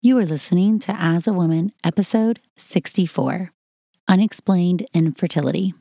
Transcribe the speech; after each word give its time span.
You 0.00 0.16
are 0.18 0.26
listening 0.26 0.78
to 0.80 0.92
As 0.96 1.26
a 1.26 1.32
Woman, 1.32 1.72
episode 1.82 2.38
64 2.56 3.50
Unexplained 4.06 4.86
Infertility. 4.94 5.74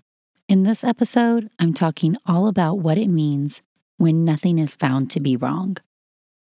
In 0.50 0.64
this 0.64 0.84
episode, 0.84 1.52
I'm 1.60 1.72
talking 1.72 2.18
all 2.26 2.48
about 2.48 2.80
what 2.80 2.98
it 2.98 3.10
means 3.10 3.62
when 3.98 4.26
nothing 4.26 4.58
is 4.58 4.74
found 4.74 5.12
to 5.12 5.20
be 5.20 5.38
wrong. 5.38 5.78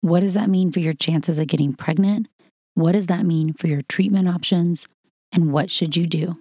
What 0.02 0.20
does 0.20 0.34
that 0.34 0.50
mean 0.50 0.74
for 0.74 0.82
your 0.82 0.92
chances 0.92 1.40
of 1.40 1.48
getting 1.48 1.74
pregnant? 1.74 2.28
What 2.74 2.92
does 2.92 3.06
that 3.06 3.26
mean 3.26 3.54
for 3.54 3.68
your 3.68 3.84
treatment 3.84 4.28
options? 4.28 4.90
And 5.32 5.54
what 5.54 5.72
should 5.72 5.96
you 5.96 6.08
do? 6.08 6.41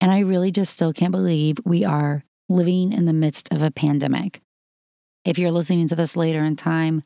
and 0.00 0.10
I 0.10 0.20
really 0.20 0.50
just 0.50 0.72
still 0.72 0.92
can't 0.92 1.12
believe 1.12 1.58
we 1.64 1.84
are 1.84 2.24
living 2.48 2.92
in 2.92 3.04
the 3.04 3.12
midst 3.12 3.52
of 3.52 3.62
a 3.62 3.70
pandemic. 3.70 4.40
If 5.24 5.38
you're 5.38 5.50
listening 5.50 5.88
to 5.88 5.96
this 5.96 6.16
later 6.16 6.42
in 6.42 6.56
time, 6.56 7.02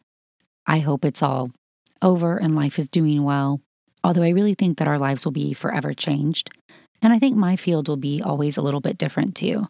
I 0.67 0.79
hope 0.79 1.05
it's 1.05 1.23
all 1.23 1.51
over 2.01 2.37
and 2.37 2.55
life 2.55 2.79
is 2.79 2.89
doing 2.89 3.25
well. 3.25 3.61
Although 4.03 4.23
I 4.23 4.31
really 4.31 4.55
think 4.55 4.79
that 4.79 4.89
our 4.89 4.99
lives 4.99 5.25
will 5.25 5.33
be 5.33 5.53
forever 5.55 5.95
changed. 5.95 6.51
And 7.03 7.13
I 7.13 7.19
think 7.19 7.37
my 7.37 7.57
field 7.57 7.89
will 7.89 7.97
be 7.97 8.23
always 8.23 8.57
a 8.57 8.63
little 8.63 8.81
bit 8.81 8.99
different 8.99 9.35
too. 9.35 9.67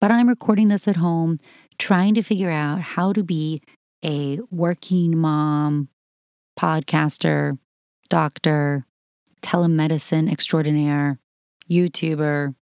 But 0.00 0.10
I'm 0.10 0.28
recording 0.28 0.68
this 0.68 0.88
at 0.88 0.96
home, 0.96 1.38
trying 1.78 2.14
to 2.14 2.22
figure 2.22 2.50
out 2.50 2.80
how 2.80 3.12
to 3.12 3.22
be 3.22 3.62
a 4.04 4.40
working 4.50 5.16
mom, 5.16 5.88
podcaster, 6.58 7.58
doctor, 8.08 8.84
telemedicine 9.42 10.30
extraordinaire, 10.30 11.18
YouTuber, 11.70 12.54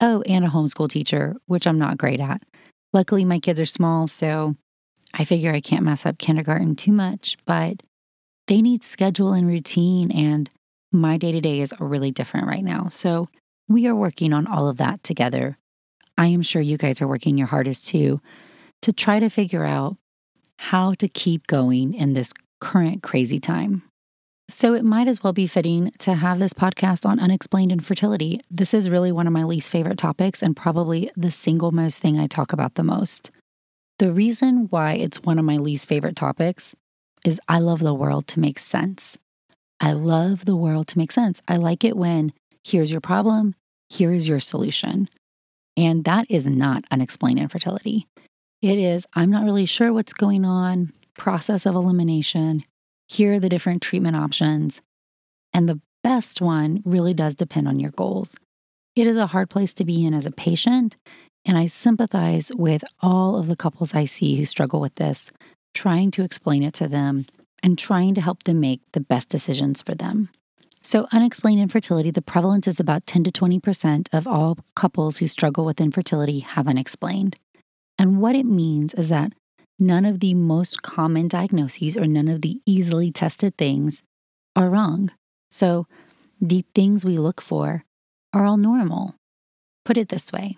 oh, 0.00 0.22
and 0.22 0.44
a 0.44 0.48
homeschool 0.48 0.88
teacher, 0.88 1.36
which 1.46 1.66
I'm 1.66 1.78
not 1.78 1.98
great 1.98 2.20
at. 2.20 2.42
Luckily, 2.92 3.24
my 3.24 3.38
kids 3.38 3.60
are 3.60 3.66
small, 3.66 4.06
so 4.06 4.56
I 5.14 5.24
figure 5.24 5.52
I 5.52 5.60
can't 5.60 5.84
mess 5.84 6.06
up 6.06 6.18
kindergarten 6.18 6.76
too 6.76 6.92
much, 6.92 7.36
but 7.46 7.82
they 8.46 8.62
need 8.62 8.82
schedule 8.82 9.32
and 9.32 9.46
routine, 9.46 10.10
and 10.10 10.48
my 10.92 11.18
day 11.18 11.32
to 11.32 11.40
day 11.40 11.60
is 11.60 11.74
really 11.78 12.10
different 12.10 12.46
right 12.46 12.64
now. 12.64 12.88
So 12.88 13.28
we 13.68 13.86
are 13.86 13.94
working 13.94 14.32
on 14.32 14.46
all 14.46 14.68
of 14.68 14.78
that 14.78 15.02
together. 15.02 15.58
I 16.16 16.28
am 16.28 16.42
sure 16.42 16.62
you 16.62 16.78
guys 16.78 17.02
are 17.02 17.08
working 17.08 17.36
your 17.36 17.46
hardest 17.46 17.86
too 17.86 18.20
to 18.82 18.92
try 18.92 19.20
to 19.20 19.28
figure 19.28 19.64
out 19.64 19.96
how 20.56 20.94
to 20.94 21.08
keep 21.08 21.46
going 21.46 21.94
in 21.94 22.14
this 22.14 22.32
current 22.60 23.02
crazy 23.02 23.38
time. 23.38 23.82
So 24.50 24.74
it 24.74 24.84
might 24.84 25.08
as 25.08 25.22
well 25.22 25.34
be 25.34 25.46
fitting 25.46 25.92
to 25.98 26.14
have 26.14 26.38
this 26.38 26.54
podcast 26.54 27.04
on 27.04 27.20
unexplained 27.20 27.70
infertility. 27.70 28.40
This 28.50 28.72
is 28.72 28.88
really 28.88 29.12
one 29.12 29.26
of 29.26 29.32
my 29.32 29.44
least 29.44 29.68
favorite 29.68 29.98
topics 29.98 30.42
and 30.42 30.56
probably 30.56 31.10
the 31.16 31.30
single 31.30 31.70
most 31.70 31.98
thing 31.98 32.18
I 32.18 32.26
talk 32.26 32.52
about 32.52 32.74
the 32.74 32.82
most. 32.82 33.30
The 33.98 34.10
reason 34.10 34.68
why 34.70 34.94
it's 34.94 35.22
one 35.22 35.38
of 35.38 35.44
my 35.44 35.58
least 35.58 35.86
favorite 35.86 36.16
topics 36.16 36.74
is 37.26 37.40
I 37.46 37.58
love 37.58 37.80
the 37.80 37.94
world 37.94 38.26
to 38.28 38.40
make 38.40 38.58
sense. 38.58 39.18
I 39.80 39.92
love 39.92 40.44
the 40.44 40.56
world 40.56 40.88
to 40.88 40.98
make 40.98 41.12
sense. 41.12 41.42
I 41.46 41.56
like 41.56 41.84
it 41.84 41.96
when 41.96 42.32
here's 42.64 42.90
your 42.90 43.00
problem, 43.00 43.54
here 43.90 44.12
is 44.12 44.26
your 44.26 44.40
solution. 44.40 45.08
And 45.76 46.04
that 46.04 46.26
is 46.30 46.48
not 46.48 46.84
unexplained 46.90 47.38
infertility. 47.38 48.06
It 48.62 48.78
is, 48.78 49.06
I'm 49.14 49.30
not 49.30 49.44
really 49.44 49.66
sure 49.66 49.92
what's 49.92 50.12
going 50.12 50.44
on, 50.44 50.92
process 51.16 51.66
of 51.66 51.74
elimination, 51.74 52.64
here 53.08 53.34
are 53.34 53.40
the 53.40 53.48
different 53.48 53.82
treatment 53.82 54.16
options. 54.16 54.80
And 55.52 55.68
the 55.68 55.80
best 56.04 56.40
one 56.40 56.82
really 56.84 57.14
does 57.14 57.34
depend 57.34 57.66
on 57.66 57.80
your 57.80 57.90
goals. 57.90 58.36
It 58.94 59.06
is 59.06 59.16
a 59.16 59.26
hard 59.26 59.50
place 59.50 59.72
to 59.74 59.84
be 59.84 60.04
in 60.04 60.14
as 60.14 60.26
a 60.26 60.30
patient, 60.30 60.96
and 61.44 61.56
I 61.56 61.66
sympathize 61.66 62.50
with 62.54 62.84
all 63.00 63.36
of 63.36 63.46
the 63.46 63.56
couples 63.56 63.94
I 63.94 64.04
see 64.04 64.36
who 64.36 64.44
struggle 64.44 64.80
with 64.80 64.94
this, 64.96 65.30
trying 65.74 66.10
to 66.12 66.22
explain 66.22 66.62
it 66.62 66.74
to 66.74 66.88
them 66.88 67.26
and 67.62 67.78
trying 67.78 68.14
to 68.14 68.20
help 68.20 68.42
them 68.42 68.60
make 68.60 68.80
the 68.92 69.00
best 69.00 69.28
decisions 69.28 69.82
for 69.82 69.94
them. 69.94 70.28
So, 70.82 71.08
unexplained 71.12 71.60
infertility, 71.60 72.10
the 72.10 72.22
prevalence 72.22 72.68
is 72.68 72.78
about 72.78 73.06
10 73.06 73.24
to 73.24 73.30
20% 73.30 74.08
of 74.12 74.26
all 74.26 74.58
couples 74.76 75.18
who 75.18 75.26
struggle 75.26 75.64
with 75.64 75.80
infertility 75.80 76.40
have 76.40 76.68
unexplained. 76.68 77.36
And 77.98 78.20
what 78.20 78.36
it 78.36 78.46
means 78.46 78.94
is 78.94 79.08
that 79.08 79.32
none 79.78 80.04
of 80.04 80.20
the 80.20 80.34
most 80.34 80.82
common 80.82 81.28
diagnoses 81.28 81.96
or 81.96 82.06
none 82.06 82.28
of 82.28 82.42
the 82.42 82.60
easily 82.66 83.12
tested 83.12 83.56
things 83.56 84.02
are 84.56 84.70
wrong. 84.70 85.10
So 85.50 85.86
the 86.40 86.64
things 86.74 87.04
we 87.04 87.16
look 87.16 87.40
for 87.40 87.84
are 88.32 88.44
all 88.44 88.56
normal. 88.56 89.14
Put 89.84 89.96
it 89.96 90.08
this 90.08 90.32
way 90.32 90.56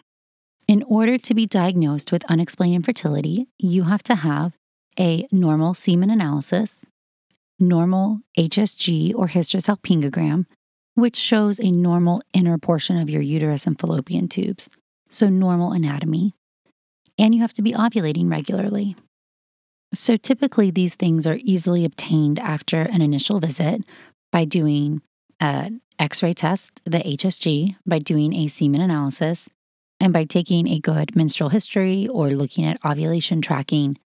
in 0.70 0.84
order 0.84 1.18
to 1.18 1.34
be 1.34 1.46
diagnosed 1.46 2.12
with 2.12 2.24
unexplained 2.26 2.76
infertility, 2.76 3.48
you 3.58 3.82
have 3.82 4.04
to 4.04 4.14
have 4.14 4.52
a 4.96 5.26
normal 5.32 5.74
semen 5.74 6.10
analysis, 6.10 6.84
normal 7.58 8.20
HSG 8.38 9.12
or 9.12 9.26
hysterosalpingogram, 9.26 10.46
which 10.94 11.16
shows 11.16 11.58
a 11.58 11.72
normal 11.72 12.22
inner 12.32 12.56
portion 12.56 12.96
of 12.96 13.10
your 13.10 13.20
uterus 13.20 13.66
and 13.66 13.80
fallopian 13.80 14.28
tubes, 14.28 14.68
so 15.10 15.28
normal 15.28 15.72
anatomy, 15.72 16.36
and 17.18 17.34
you 17.34 17.40
have 17.40 17.54
to 17.54 17.62
be 17.62 17.72
ovulating 17.72 18.30
regularly. 18.30 18.94
So 19.92 20.16
typically, 20.16 20.70
these 20.70 20.94
things 20.94 21.26
are 21.26 21.38
easily 21.40 21.84
obtained 21.84 22.38
after 22.38 22.82
an 22.82 23.02
initial 23.02 23.40
visit 23.40 23.82
by 24.30 24.44
doing 24.44 25.02
an 25.40 25.80
x 25.98 26.22
ray 26.22 26.32
test, 26.32 26.80
the 26.84 26.98
HSG, 26.98 27.76
by 27.84 27.98
doing 27.98 28.34
a 28.34 28.46
semen 28.46 28.80
analysis, 28.80 29.48
and 29.98 30.12
by 30.12 30.24
taking 30.24 30.68
a 30.68 30.78
good 30.78 31.16
menstrual 31.16 31.50
history 31.50 32.06
or 32.08 32.30
looking 32.30 32.64
at 32.64 32.82
ovulation 32.84 33.42
tracking 33.42 33.98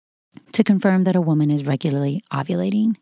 to 0.54 0.64
confirm 0.64 1.04
that 1.04 1.16
a 1.16 1.22
woman 1.22 1.52
is 1.52 1.66
regularly 1.66 2.24
ovulating. 2.32 2.96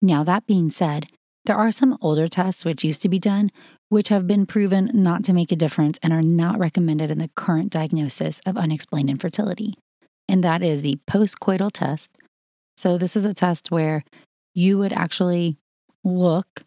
Now, 0.00 0.24
that 0.24 0.46
being 0.46 0.70
said, 0.70 1.08
there 1.44 1.56
are 1.56 1.72
some 1.72 1.98
older 2.00 2.28
tests 2.28 2.64
which 2.64 2.84
used 2.84 3.02
to 3.02 3.08
be 3.08 3.18
done, 3.18 3.50
which 3.88 4.08
have 4.08 4.26
been 4.26 4.46
proven 4.46 4.90
not 4.94 5.24
to 5.24 5.32
make 5.32 5.50
a 5.50 5.56
difference 5.56 5.98
and 6.02 6.12
are 6.12 6.22
not 6.22 6.58
recommended 6.58 7.10
in 7.10 7.18
the 7.18 7.30
current 7.34 7.70
diagnosis 7.70 8.40
of 8.46 8.56
unexplained 8.56 9.10
infertility. 9.10 9.74
And 10.28 10.44
that 10.44 10.62
is 10.62 10.82
the 10.82 10.98
postcoital 11.08 11.70
test, 11.72 12.16
so, 12.80 12.96
this 12.96 13.14
is 13.14 13.26
a 13.26 13.34
test 13.34 13.70
where 13.70 14.04
you 14.54 14.78
would 14.78 14.92
actually 14.92 15.58
look 16.02 16.64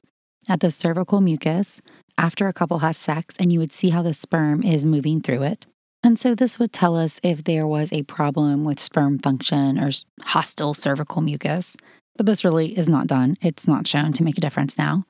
at 0.48 0.60
the 0.60 0.70
cervical 0.70 1.22
mucus 1.22 1.82
after 2.20 2.48
a 2.48 2.54
couple 2.54 2.80
has 2.80 2.98
sex 2.98 3.36
and 3.40 3.52
you 3.52 3.60
would 3.60 3.74
see 3.74 3.90
how 3.90 4.04
the 4.04 4.14
sperm 4.14 4.62
is 4.62 4.86
moving 4.86 5.22
through 5.22 5.42
it. 5.42 5.66
And 6.04 6.20
so, 6.20 6.36
this 6.36 6.60
would 6.60 6.72
tell 6.72 6.96
us 6.96 7.20
if 7.24 7.46
there 7.46 7.66
was 7.66 7.92
a 7.92 8.04
problem 8.04 8.64
with 8.64 8.80
sperm 8.80 9.18
function 9.18 9.80
or 9.80 9.90
hostile 10.22 10.76
cervical 10.76 11.24
mucus. 11.24 11.76
But 12.16 12.28
this 12.28 12.44
really 12.44 12.78
is 12.78 12.88
not 12.88 13.08
done. 13.08 13.36
It's 13.42 13.68
not 13.68 13.88
shown 13.88 14.14
to 14.14 14.24
make 14.24 14.38
a 14.38 14.42
difference 14.42 14.78
now. 14.78 15.06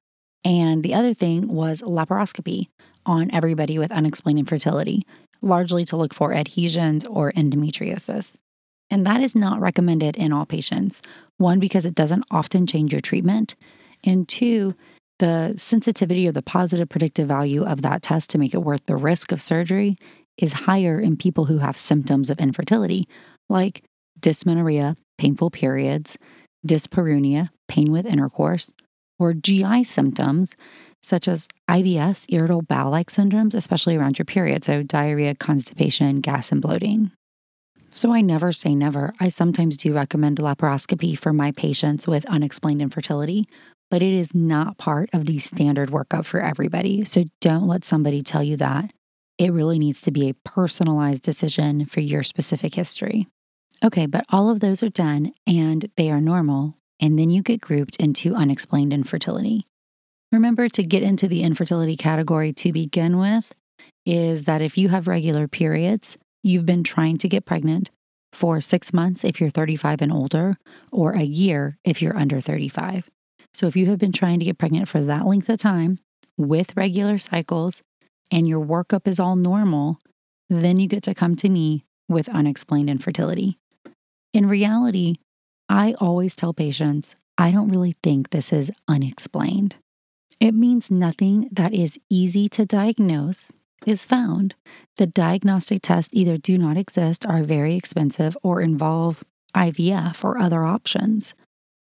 And 0.45 0.83
the 0.83 0.93
other 0.93 1.13
thing 1.13 1.49
was 1.49 1.81
laparoscopy 1.81 2.67
on 3.05 3.29
everybody 3.33 3.77
with 3.77 3.91
unexplained 3.91 4.39
infertility, 4.39 5.05
largely 5.41 5.83
to 5.85 5.97
look 5.97 6.13
for 6.13 6.33
adhesions 6.33 7.05
or 7.05 7.33
endometriosis. 7.33 8.35
And 8.93 9.07
that 9.07 9.21
is 9.21 9.33
not 9.33 9.59
recommended 9.59 10.15
in 10.17 10.31
all 10.31 10.45
patients. 10.45 11.01
One, 11.37 11.59
because 11.59 11.87
it 11.87 11.95
doesn't 11.95 12.25
often 12.29 12.67
change 12.67 12.91
your 12.91 13.01
treatment. 13.01 13.55
And 14.03 14.29
two, 14.29 14.75
the 15.17 15.55
sensitivity 15.57 16.27
or 16.27 16.31
the 16.31 16.43
positive 16.43 16.89
predictive 16.89 17.27
value 17.27 17.63
of 17.63 17.81
that 17.81 18.03
test 18.03 18.29
to 18.29 18.37
make 18.37 18.53
it 18.53 18.61
worth 18.61 18.85
the 18.85 18.95
risk 18.95 19.31
of 19.31 19.41
surgery 19.41 19.97
is 20.37 20.53
higher 20.53 20.99
in 20.99 21.17
people 21.17 21.45
who 21.45 21.57
have 21.57 21.75
symptoms 21.75 22.29
of 22.29 22.37
infertility, 22.37 23.07
like 23.49 23.83
dysmenorrhea, 24.19 24.95
painful 25.17 25.49
periods, 25.49 26.15
dyspareunia, 26.63 27.49
pain 27.67 27.91
with 27.91 28.05
intercourse, 28.05 28.71
or 29.17 29.33
GI 29.33 29.85
symptoms 29.85 30.55
such 31.01 31.27
as 31.27 31.47
IBS, 31.67 32.27
irritable 32.29 32.61
bowel 32.61 32.91
like 32.91 33.09
syndromes, 33.09 33.55
especially 33.55 33.95
around 33.95 34.19
your 34.19 34.25
period, 34.25 34.63
so 34.63 34.83
diarrhea, 34.83 35.33
constipation, 35.33 36.21
gas, 36.21 36.51
and 36.51 36.61
bloating. 36.61 37.11
So 37.93 38.11
I 38.11 38.21
never 38.21 38.51
say 38.51 38.73
never. 38.73 39.13
I 39.19 39.29
sometimes 39.29 39.77
do 39.77 39.93
recommend 39.93 40.37
laparoscopy 40.37 41.17
for 41.17 41.31
my 41.31 41.51
patients 41.51 42.07
with 42.07 42.25
unexplained 42.25 42.81
infertility, 42.81 43.47
but 43.91 44.01
it 44.01 44.13
is 44.13 44.33
not 44.33 44.79
part 44.79 45.09
of 45.13 45.27
the 45.27 45.37
standard 45.37 45.91
workup 45.91 46.25
for 46.25 46.41
everybody. 46.41 47.05
So 47.05 47.25
don't 47.39 47.67
let 47.67 47.85
somebody 47.85 48.23
tell 48.23 48.43
you 48.43 48.57
that. 48.57 48.91
It 49.37 49.53
really 49.53 49.77
needs 49.77 50.01
to 50.01 50.11
be 50.11 50.27
a 50.27 50.33
personalized 50.43 51.21
decision 51.21 51.85
for 51.85 51.99
your 51.99 52.23
specific 52.23 52.73
history. 52.73 53.27
Okay, 53.83 54.07
but 54.07 54.25
all 54.29 54.49
of 54.49 54.59
those 54.59 54.81
are 54.81 54.89
done 54.89 55.31
and 55.45 55.89
they 55.95 56.09
are 56.09 56.21
normal. 56.21 56.75
And 56.99 57.19
then 57.19 57.29
you 57.29 57.43
get 57.43 57.61
grouped 57.61 57.97
into 57.97 58.33
unexplained 58.33 58.93
infertility. 58.93 59.67
Remember 60.31 60.67
to 60.69 60.83
get 60.83 61.03
into 61.03 61.27
the 61.27 61.43
infertility 61.43 61.95
category 61.95 62.53
to 62.53 62.73
begin 62.73 63.19
with 63.19 63.53
is 64.05 64.43
that 64.43 64.61
if 64.61 64.77
you 64.77 64.89
have 64.89 65.07
regular 65.07 65.47
periods, 65.47 66.17
you've 66.43 66.65
been 66.65 66.83
trying 66.83 67.17
to 67.19 67.29
get 67.29 67.45
pregnant 67.45 67.89
for 68.31 68.59
six 68.61 68.93
months 68.93 69.23
if 69.23 69.39
you're 69.39 69.49
35 69.49 70.01
and 70.01 70.11
older, 70.11 70.55
or 70.91 71.13
a 71.13 71.21
year 71.21 71.77
if 71.83 72.01
you're 72.01 72.17
under 72.17 72.41
35. 72.41 73.09
So 73.53 73.67
if 73.67 73.75
you 73.75 73.85
have 73.87 73.99
been 73.99 74.11
trying 74.11 74.39
to 74.39 74.45
get 74.45 74.57
pregnant 74.57 74.87
for 74.87 75.01
that 75.01 75.25
length 75.25 75.49
of 75.49 75.59
time 75.59 75.99
with 76.37 76.75
regular 76.75 77.17
cycles 77.19 77.81
and 78.31 78.47
your 78.47 78.65
workup 78.65 79.07
is 79.07 79.19
all 79.19 79.35
normal, 79.35 79.99
then 80.49 80.79
you 80.79 80.87
get 80.87 81.03
to 81.03 81.13
come 81.13 81.35
to 81.37 81.49
me 81.49 81.85
with 82.09 82.27
unexplained 82.29 82.89
infertility. 82.89 83.57
In 84.33 84.47
reality, 84.47 85.15
I 85.69 85.93
always 85.99 86.35
tell 86.35 86.53
patients 86.53 87.15
I 87.37 87.51
don't 87.51 87.69
really 87.69 87.95
think 88.03 88.29
this 88.29 88.51
is 88.51 88.71
unexplained. 88.87 89.75
It 90.39 90.53
means 90.53 90.91
nothing 90.91 91.49
that 91.51 91.73
is 91.73 91.99
easy 92.09 92.49
to 92.49 92.65
diagnose 92.65 93.51
is 93.87 94.05
found. 94.05 94.55
The 94.97 95.07
diagnostic 95.07 95.81
tests 95.81 96.13
either 96.13 96.37
do 96.37 96.57
not 96.57 96.77
exist, 96.77 97.25
are 97.25 97.43
very 97.43 97.75
expensive, 97.75 98.37
or 98.43 98.61
involve 98.61 99.23
IVF 99.55 100.23
or 100.23 100.37
other 100.37 100.63
options. 100.63 101.33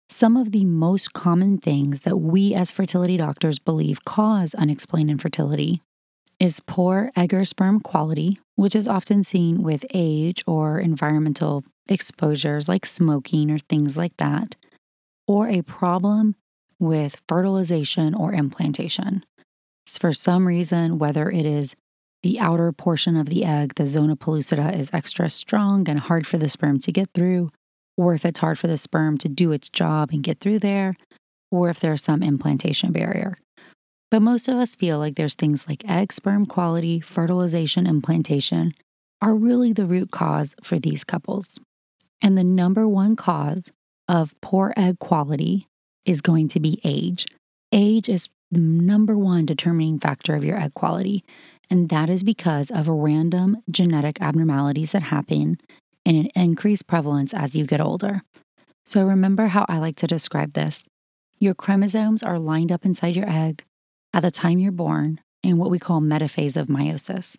Some 0.09 0.37
of 0.37 0.51
the 0.51 0.65
most 0.65 1.13
common 1.13 1.57
things 1.57 2.01
that 2.01 2.17
we 2.17 2.53
as 2.53 2.71
fertility 2.71 3.17
doctors 3.17 3.57
believe 3.57 4.05
cause 4.05 4.53
unexplained 4.53 5.09
infertility 5.09 5.81
is 6.39 6.59
poor 6.59 7.11
egg 7.15 7.33
or 7.33 7.45
sperm 7.45 7.79
quality, 7.79 8.39
which 8.55 8.75
is 8.75 8.87
often 8.87 9.23
seen 9.23 9.63
with 9.63 9.85
age 9.93 10.43
or 10.45 10.79
environmental 10.79 11.63
exposures 11.87 12.67
like 12.67 12.85
smoking 12.85 13.49
or 13.49 13.57
things 13.57 13.97
like 13.97 14.15
that, 14.17 14.55
or 15.27 15.47
a 15.47 15.61
problem 15.61 16.35
with 16.79 17.21
fertilization 17.27 18.13
or 18.13 18.33
implantation. 18.33 19.25
For 19.85 20.13
some 20.13 20.47
reason, 20.47 20.99
whether 20.99 21.29
it 21.29 21.45
is 21.45 21.75
the 22.23 22.39
outer 22.39 22.71
portion 22.71 23.15
of 23.15 23.27
the 23.27 23.45
egg, 23.45 23.75
the 23.75 23.85
zona 23.85 24.15
pellucida, 24.15 24.77
is 24.77 24.89
extra 24.93 25.29
strong 25.29 25.87
and 25.87 25.99
hard 25.99 26.25
for 26.25 26.37
the 26.37 26.49
sperm 26.49 26.79
to 26.79 26.91
get 26.91 27.09
through, 27.13 27.51
or 27.97 28.15
if 28.15 28.25
it's 28.25 28.39
hard 28.39 28.57
for 28.57 28.67
the 28.67 28.77
sperm 28.77 29.17
to 29.19 29.29
do 29.29 29.51
its 29.51 29.69
job 29.69 30.09
and 30.11 30.23
get 30.23 30.39
through 30.39 30.59
there, 30.59 30.95
or 31.51 31.69
if 31.69 31.79
there's 31.79 32.03
some 32.03 32.23
implantation 32.23 32.91
barrier. 32.91 33.35
But 34.09 34.21
most 34.21 34.47
of 34.47 34.55
us 34.55 34.75
feel 34.75 34.99
like 34.99 35.15
there's 35.15 35.35
things 35.35 35.67
like 35.67 35.89
egg 35.89 36.13
sperm 36.13 36.45
quality, 36.45 36.99
fertilization, 36.99 37.85
implantation 37.85 38.73
are 39.21 39.35
really 39.35 39.73
the 39.73 39.85
root 39.85 40.11
cause 40.11 40.55
for 40.63 40.79
these 40.79 41.03
couples. 41.03 41.59
And 42.21 42.37
the 42.37 42.43
number 42.43 42.87
one 42.87 43.15
cause 43.15 43.69
of 44.07 44.33
poor 44.41 44.73
egg 44.77 44.99
quality 44.99 45.67
is 46.05 46.21
going 46.21 46.47
to 46.49 46.59
be 46.59 46.79
age. 46.83 47.25
Age 47.71 48.07
is 48.07 48.29
the 48.51 48.59
number 48.59 49.17
one 49.17 49.45
determining 49.45 49.99
factor 49.99 50.35
of 50.35 50.43
your 50.43 50.59
egg 50.59 50.73
quality. 50.73 51.23
And 51.69 51.89
that 51.89 52.09
is 52.09 52.23
because 52.23 52.69
of 52.71 52.87
random 52.87 53.57
genetic 53.69 54.21
abnormalities 54.21 54.91
that 54.91 55.03
happen 55.03 55.57
in 56.05 56.15
an 56.15 56.27
increased 56.35 56.87
prevalence 56.87 57.33
as 57.33 57.55
you 57.55 57.65
get 57.65 57.81
older. 57.81 58.21
So 58.85 59.05
remember 59.05 59.47
how 59.47 59.65
I 59.69 59.77
like 59.77 59.95
to 59.97 60.07
describe 60.07 60.53
this. 60.53 60.85
Your 61.39 61.53
chromosomes 61.53 62.21
are 62.23 62.39
lined 62.39 62.71
up 62.71 62.85
inside 62.85 63.15
your 63.15 63.29
egg 63.29 63.63
at 64.13 64.21
the 64.21 64.31
time 64.31 64.59
you're 64.59 64.71
born 64.71 65.19
in 65.41 65.57
what 65.57 65.69
we 65.69 65.79
call 65.79 66.01
metaphase 66.01 66.55
of 66.55 66.67
meiosis. 66.67 67.35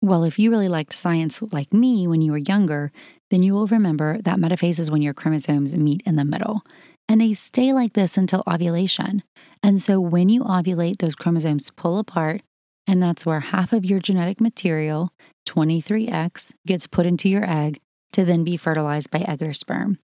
Well, 0.00 0.22
if 0.24 0.38
you 0.38 0.50
really 0.50 0.68
liked 0.68 0.92
science 0.92 1.42
like 1.50 1.72
me 1.72 2.06
when 2.06 2.22
you 2.22 2.30
were 2.30 2.38
younger, 2.38 2.92
then 3.30 3.42
you 3.42 3.52
will 3.52 3.66
remember 3.66 4.18
that 4.22 4.38
metaphase 4.38 4.78
is 4.78 4.90
when 4.90 5.02
your 5.02 5.14
chromosomes 5.14 5.74
meet 5.74 6.02
in 6.06 6.16
the 6.16 6.24
middle. 6.24 6.62
And 7.08 7.20
they 7.20 7.34
stay 7.34 7.72
like 7.72 7.94
this 7.94 8.16
until 8.16 8.44
ovulation. 8.46 9.22
And 9.62 9.82
so 9.82 9.98
when 9.98 10.28
you 10.28 10.42
ovulate, 10.42 10.98
those 10.98 11.14
chromosomes 11.14 11.70
pull 11.70 11.98
apart, 11.98 12.42
and 12.88 13.02
that's 13.02 13.26
where 13.26 13.40
half 13.40 13.74
of 13.74 13.84
your 13.84 14.00
genetic 14.00 14.40
material, 14.40 15.12
23X, 15.46 16.54
gets 16.66 16.86
put 16.86 17.04
into 17.04 17.28
your 17.28 17.48
egg 17.48 17.78
to 18.14 18.24
then 18.24 18.42
be 18.44 18.56
fertilized 18.56 19.10
by 19.10 19.18
egg 19.18 19.42
or 19.42 19.52
sperm. 19.52 19.98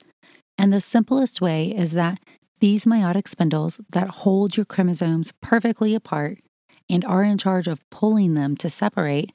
And 0.58 0.70
the 0.70 0.82
simplest 0.82 1.40
way 1.40 1.74
is 1.74 1.92
that 1.92 2.20
these 2.60 2.84
meiotic 2.84 3.26
spindles 3.26 3.80
that 3.90 4.08
hold 4.08 4.58
your 4.58 4.66
chromosomes 4.66 5.32
perfectly 5.40 5.94
apart 5.94 6.38
and 6.88 7.04
are 7.06 7.24
in 7.24 7.38
charge 7.38 7.66
of 7.66 7.80
pulling 7.90 8.34
them 8.34 8.54
to 8.56 8.68
separate, 8.68 9.32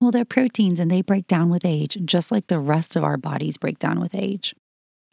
well, 0.00 0.12
they're 0.12 0.24
proteins 0.24 0.78
and 0.78 0.88
they 0.88 1.02
break 1.02 1.26
down 1.26 1.50
with 1.50 1.64
age, 1.64 1.98
just 2.04 2.30
like 2.30 2.46
the 2.46 2.60
rest 2.60 2.94
of 2.94 3.02
our 3.02 3.16
bodies 3.16 3.56
break 3.56 3.80
down 3.80 3.98
with 3.98 4.14
age. 4.14 4.54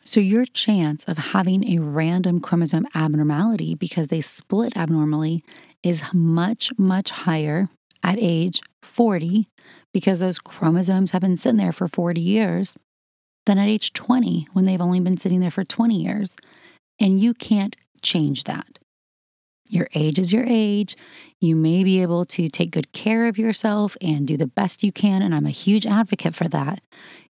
So, 0.08 0.20
your 0.20 0.46
chance 0.46 1.04
of 1.06 1.18
having 1.18 1.68
a 1.68 1.82
random 1.82 2.40
chromosome 2.40 2.86
abnormality 2.94 3.74
because 3.74 4.10
they 4.10 4.22
split 4.22 4.78
abnormally 4.78 5.44
is 5.86 6.04
much, 6.14 6.72
much 6.78 7.12
higher 7.12 7.70
at 8.04 8.18
age 8.20 8.62
40 8.82 9.48
because 9.94 10.20
those 10.20 10.40
chromosomes 10.40 11.12
have 11.12 11.22
been 11.22 11.38
sitting 11.38 11.58
there 11.58 11.72
for 11.72 11.88
40 11.88 12.20
years 12.20 12.76
than 13.46 13.60
at 13.60 13.70
age 13.70 13.94
20 13.94 14.48
when 14.54 14.66
they've 14.66 14.82
only 14.82 15.00
been 15.00 15.18
sitting 15.18 15.40
there 15.40 15.52
for 15.52 15.64
20 15.64 15.96
years. 15.96 16.36
And 17.00 17.20
you 17.20 17.34
can't 17.34 17.76
change 18.02 18.46
that. 18.46 18.80
Your 19.68 19.88
age 19.94 20.20
is 20.20 20.34
your 20.34 20.46
age. 20.48 20.96
You 21.40 21.56
may 21.56 21.84
be 21.84 22.02
able 22.02 22.26
to 22.26 22.50
take 22.50 22.72
good 22.72 22.92
care 22.92 23.28
of 23.28 23.38
yourself 23.38 23.96
and 24.02 24.28
do 24.28 24.38
the 24.38 24.48
best 24.48 24.84
you 24.84 24.92
can. 24.92 25.22
And 25.22 25.34
I'm 25.34 25.46
a 25.46 25.52
huge 25.52 25.86
advocate 25.86 26.36
for 26.36 26.48
that. 26.50 26.82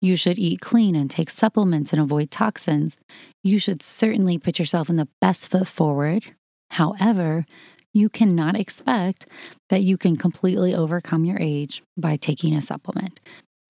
You 0.02 0.16
should 0.16 0.40
eat 0.40 0.62
clean 0.62 0.96
and 0.96 1.10
take 1.10 1.30
supplements 1.30 1.92
and 1.92 2.02
avoid 2.02 2.32
toxins. 2.32 2.98
You 3.44 3.60
should 3.60 3.84
certainly 3.84 4.38
put 4.38 4.58
yourself 4.58 4.90
in 4.90 4.96
the 4.96 5.10
best 5.22 5.48
foot 5.48 5.68
forward. 5.68 6.36
However, 6.72 7.46
you 7.94 8.10
cannot 8.10 8.56
expect 8.56 9.26
that 9.70 9.84
you 9.84 9.98
can 9.98 10.16
completely 10.16 10.74
overcome 10.74 11.26
your 11.26 11.38
age 11.40 11.84
by 11.98 12.16
taking 12.18 12.56
a 12.56 12.62
supplement. 12.62 13.20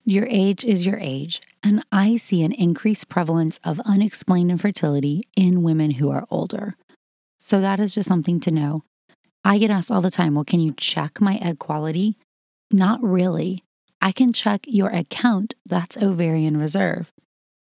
Your 0.06 0.25
age 0.27 0.63
is 0.63 0.86
your 0.86 0.98
age, 0.98 1.42
and 1.62 1.83
I 1.92 2.18
see 2.18 2.44
an 2.44 2.51
increased 2.51 3.10
prevalence 3.10 3.60
of 3.63 3.80
unexplained 3.81 4.51
infertility 4.51 5.24
in 5.36 5.63
women 5.63 5.92
who 5.92 6.10
are 6.10 6.25
older. 6.31 6.75
So 7.38 7.62
that 7.62 7.80
is 7.80 7.94
just 7.94 8.10
something 8.10 8.39
to 8.42 8.51
know. 8.51 8.83
I 9.44 9.57
get 9.57 9.71
asked 9.71 9.92
all 9.92 10.01
the 10.01 10.12
time, 10.12 10.36
well, 10.36 10.44
can 10.44 10.60
you 10.60 10.74
check 10.75 11.21
my 11.21 11.36
egg 11.38 11.60
quality? 11.60 12.18
Not 12.71 13.01
really. 13.04 13.63
I 14.01 14.12
can 14.12 14.33
check 14.33 14.62
your 14.66 14.94
egg 14.94 15.10
count. 15.10 15.56
That's 15.68 15.98
ovarian 15.98 16.57
reserve. 16.57 17.12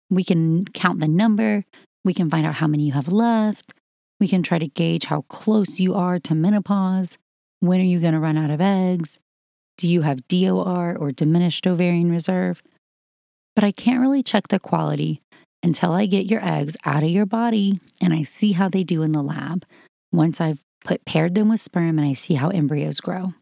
We 0.09 0.23
can 0.23 0.65
count 0.65 0.99
the 0.99 1.07
number. 1.07 1.65
We 2.03 2.13
can 2.13 2.29
find 2.29 2.45
out 2.45 2.55
how 2.55 2.67
many 2.67 2.83
you 2.83 2.93
have 2.93 3.07
left. 3.07 3.73
We 4.19 4.27
can 4.27 4.43
try 4.43 4.59
to 4.59 4.67
gauge 4.67 5.05
how 5.05 5.21
close 5.23 5.79
you 5.79 5.95
are 5.95 6.19
to 6.19 6.35
menopause. 6.35 7.17
When 7.59 7.79
are 7.79 7.85
you 7.85 7.99
going 7.99 8.13
to 8.13 8.19
run 8.19 8.37
out 8.37 8.49
of 8.49 8.61
eggs? 8.61 9.19
Do 9.77 9.87
you 9.87 10.01
have 10.01 10.27
DOR 10.27 10.95
or 10.97 11.11
diminished 11.11 11.65
ovarian 11.65 12.11
reserve? 12.11 12.61
But 13.55 13.63
I 13.63 13.71
can't 13.71 14.01
really 14.01 14.23
check 14.23 14.47
the 14.47 14.59
quality 14.59 15.21
until 15.61 15.93
I 15.93 16.05
get 16.05 16.25
your 16.25 16.45
eggs 16.45 16.75
out 16.85 17.03
of 17.03 17.09
your 17.09 17.25
body 17.25 17.79
and 18.01 18.13
I 18.13 18.23
see 18.23 18.51
how 18.51 18.69
they 18.69 18.83
do 18.83 19.01
in 19.01 19.11
the 19.11 19.23
lab. 19.23 19.65
Once 20.11 20.41
I've 20.41 20.59
put 20.83 21.05
paired 21.05 21.35
them 21.35 21.49
with 21.49 21.61
sperm 21.61 21.97
and 21.97 22.07
I 22.07 22.13
see 22.13 22.33
how 22.35 22.49
embryos 22.49 22.99
grow. 22.99 23.33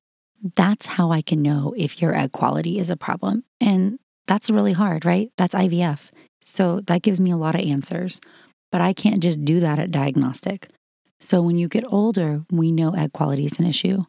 That's 0.56 0.86
how 0.86 1.12
I 1.12 1.22
can 1.22 1.42
know 1.42 1.74
if 1.78 2.02
your 2.02 2.16
egg 2.16 2.32
quality 2.32 2.80
is 2.80 2.90
a 2.90 2.98
problem. 2.98 3.44
And 3.60 4.00
that's 4.28 4.50
really 4.50 4.74
hard, 4.74 5.06
right? 5.06 5.32
That's 5.38 5.56
IVF. 5.56 6.00
So 6.44 6.82
that 6.82 7.02
gives 7.02 7.20
me 7.20 7.32
a 7.32 7.38
lot 7.38 7.56
of 7.56 7.62
answers. 7.62 8.20
But 8.72 8.82
I 8.82 8.94
can't 8.94 9.20
just 9.20 9.44
do 9.44 9.60
that 9.60 9.80
at 9.80 9.92
diagnostic. 9.92 10.70
So 11.20 11.42
when 11.42 11.58
you 11.58 11.68
get 11.68 11.84
older, 11.88 12.44
we 12.52 12.72
know 12.72 12.96
egg 12.96 13.14
quality 13.14 13.46
is 13.46 13.60
an 13.60 13.66
issue. 13.66 14.06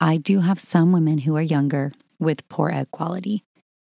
I 0.00 0.16
do 0.16 0.40
have 0.40 0.58
some 0.58 0.92
women 0.92 1.18
who 1.18 1.36
are 1.36 1.42
younger 1.42 1.92
with 2.18 2.48
poor 2.48 2.70
egg 2.70 2.90
quality. 2.90 3.44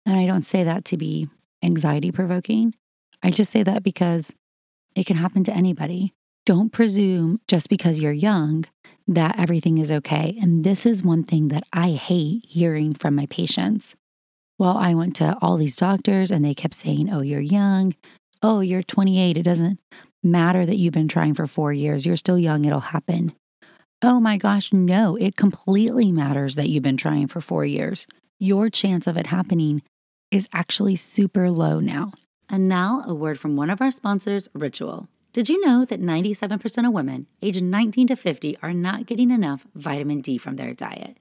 And 0.06 0.18
I 0.18 0.26
don't 0.26 0.46
say 0.46 0.64
that 0.64 0.86
to 0.86 0.98
be 0.98 1.30
anxiety 1.64 2.12
provoking. 2.12 2.74
I 3.22 3.32
just 3.32 3.52
say 3.52 3.64
that 3.64 3.84
because 3.84 4.34
it 4.96 5.06
can 5.06 5.18
happen 5.18 5.44
to 5.46 5.54
anybody. 5.54 6.14
Don't 6.46 6.72
presume 6.72 7.40
just 7.48 7.70
because 7.70 8.00
you're 8.00 8.12
young 8.12 8.66
that 9.08 9.40
everything 9.40 9.78
is 9.78 9.92
okay. 9.92 10.38
And 10.42 10.64
this 10.64 10.86
is 10.86 11.04
one 11.04 11.24
thing 11.24 11.50
that 11.50 11.64
I 11.74 11.92
hate 11.92 12.46
hearing 12.48 12.94
from 12.94 13.16
my 13.16 13.26
patients. 13.28 13.96
Well, 14.58 14.78
I 14.78 14.94
went 14.94 15.16
to 15.18 15.38
all 15.42 15.58
these 15.58 15.76
doctors 15.76 16.32
and 16.32 16.44
they 16.44 16.54
kept 16.54 16.74
saying, 16.74 17.12
oh, 17.12 17.22
you're 17.22 17.40
young. 17.40 17.96
Oh, 18.42 18.62
you're 18.62 18.84
28. 18.84 19.38
It 19.38 19.44
doesn't 19.44 19.80
matter 20.24 20.66
that 20.66 20.78
you've 20.78 20.94
been 20.94 21.10
trying 21.10 21.34
for 21.34 21.46
four 21.46 21.74
years. 21.74 22.06
You're 22.06 22.16
still 22.16 22.40
young. 22.40 22.64
It'll 22.64 22.80
happen. 22.80 23.34
Oh 24.02 24.22
my 24.22 24.38
gosh, 24.38 24.72
no, 24.72 25.18
it 25.18 25.36
completely 25.36 26.14
matters 26.14 26.56
that 26.56 26.70
you've 26.70 26.84
been 26.84 26.96
trying 26.96 27.28
for 27.28 27.42
four 27.42 27.66
years. 27.66 28.08
Your 28.40 28.70
chance 28.70 29.08
of 29.08 29.18
it 29.18 29.28
happening 29.28 29.82
is 30.32 30.48
actually 30.54 30.96
super 30.96 31.52
low 31.52 31.82
now. 31.82 32.14
And 32.48 32.70
now, 32.70 33.04
a 33.06 33.14
word 33.14 33.38
from 33.38 33.58
one 33.58 33.70
of 33.70 33.82
our 33.82 33.92
sponsors, 33.92 34.48
Ritual. 34.54 35.10
Did 35.34 35.50
you 35.50 35.64
know 35.66 35.84
that 35.84 36.02
97% 36.02 36.88
of 36.88 36.94
women 36.94 37.28
aged 37.42 37.62
19 37.62 38.08
to 38.08 38.16
50 38.16 38.58
are 38.64 38.74
not 38.74 39.06
getting 39.06 39.32
enough 39.32 39.68
vitamin 39.76 40.22
D 40.22 40.38
from 40.38 40.56
their 40.56 40.74
diet? 40.74 41.18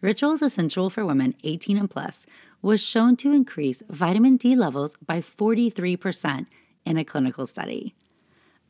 Ritual 0.00 0.32
is 0.32 0.42
essential 0.42 0.88
for 0.88 1.04
women 1.04 1.34
18 1.44 1.76
and 1.76 1.90
plus 1.90 2.24
was 2.66 2.82
shown 2.82 3.14
to 3.14 3.30
increase 3.30 3.80
vitamin 3.88 4.36
D 4.36 4.56
levels 4.56 4.96
by 4.96 5.20
43% 5.20 6.46
in 6.84 6.96
a 6.96 7.04
clinical 7.04 7.46
study. 7.46 7.94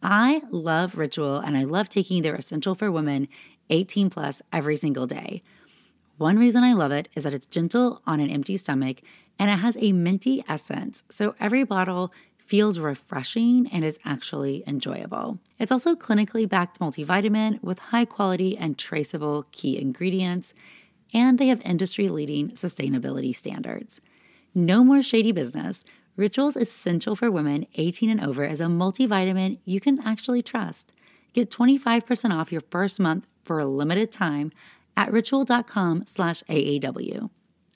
I 0.03 0.43
love 0.50 0.99
Ritual 0.99 1.38
and 1.38 1.57
I 1.57 1.65
love 1.65 1.88
taking 1.88 2.21
their 2.21 2.35
Essential 2.35 2.75
for 2.75 2.93
Women 2.93 3.26
18 3.71 4.11
plus 4.11 4.43
every 4.53 4.76
single 4.76 5.07
day. 5.07 5.43
One 6.19 6.38
reason 6.38 6.62
I 6.62 6.75
love 6.75 6.93
it 6.93 7.09
is 7.15 7.25
that 7.25 7.33
it's 7.33 7.47
gentle 7.47 8.03
on 8.07 8.21
an 8.21 8.29
empty 8.29 8.59
stomach 8.59 9.00
and 9.38 9.50
it 9.50 9.61
has 9.61 9.79
a 9.81 9.93
minty 9.93 10.45
essence. 10.47 11.03
So 11.11 11.35
every 11.41 11.65
bottle 11.65 12.12
feels 12.37 12.79
refreshing 12.79 13.67
and 13.73 13.83
is 13.83 13.99
actually 14.05 14.62
enjoyable. 14.67 15.38
It's 15.59 15.73
also 15.73 15.95
clinically 15.95 16.47
backed 16.47 16.81
multivitamin 16.81 17.62
with 17.62 17.79
high 17.79 18.05
quality 18.05 18.59
and 18.59 18.76
traceable 18.76 19.47
key 19.53 19.81
ingredients, 19.81 20.53
and 21.17 21.39
they 21.39 21.49
have 21.49 21.63
industry 21.63 22.09
leading 22.09 22.51
sustainability 22.51 23.35
standards. 23.35 24.03
No 24.55 24.85
more 24.85 25.03
shady 25.03 25.33
business. 25.33 25.83
Rituals 26.15 26.57
Essential 26.57 27.17
for 27.17 27.31
Women 27.31 27.67
18 27.75 28.11
and 28.11 28.21
over 28.21 28.45
is 28.45 28.61
a 28.61 28.65
multivitamin 28.65 29.59
you 29.65 29.81
can 29.81 29.99
actually 30.05 30.43
trust. 30.43 30.93
Get 31.33 31.51
25% 31.51 32.39
off 32.39 32.53
your 32.53 32.61
first 32.71 33.01
month 33.01 33.27
for 33.43 33.59
a 33.59 33.67
limited 33.67 34.13
time 34.13 34.53
at 34.95 35.11
ritual.com 35.11 36.05
slash 36.07 36.43
AAW. 36.51 37.31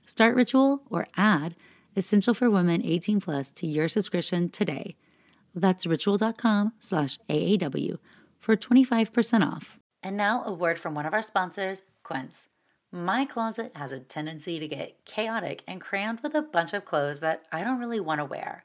Start 0.04 0.36
Ritual 0.36 0.82
or 0.90 1.06
add 1.16 1.56
Essential 1.96 2.34
for 2.34 2.50
Women 2.50 2.84
18 2.84 3.20
plus 3.20 3.50
to 3.52 3.66
your 3.66 3.88
subscription 3.88 4.50
today. 4.50 4.96
That's 5.54 5.86
ritual.com 5.86 6.74
slash 6.78 7.18
AAW 7.30 7.98
for 8.38 8.54
25% 8.56 9.46
off. 9.46 9.78
And 10.02 10.16
now 10.16 10.44
a 10.44 10.52
word 10.52 10.78
from 10.78 10.94
one 10.94 11.06
of 11.06 11.14
our 11.14 11.22
sponsors, 11.22 11.82
Quince. 12.02 12.48
My 12.92 13.24
closet 13.24 13.70
has 13.76 13.92
a 13.92 14.00
tendency 14.00 14.58
to 14.58 14.66
get 14.66 15.04
chaotic 15.04 15.62
and 15.68 15.80
crammed 15.80 16.20
with 16.22 16.34
a 16.34 16.42
bunch 16.42 16.72
of 16.72 16.84
clothes 16.84 17.20
that 17.20 17.44
I 17.52 17.62
don't 17.62 17.78
really 17.78 18.00
want 18.00 18.18
to 18.18 18.24
wear. 18.24 18.64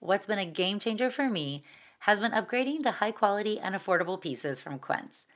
What's 0.00 0.26
been 0.26 0.38
a 0.38 0.46
game 0.46 0.78
changer 0.78 1.10
for 1.10 1.28
me 1.28 1.64
has 2.00 2.18
been 2.18 2.32
upgrading 2.32 2.82
to 2.84 2.92
high 2.92 3.12
quality 3.12 3.60
and 3.60 3.74
affordable 3.74 4.18
pieces 4.18 4.62
from 4.62 4.78
Quince. 4.78 5.26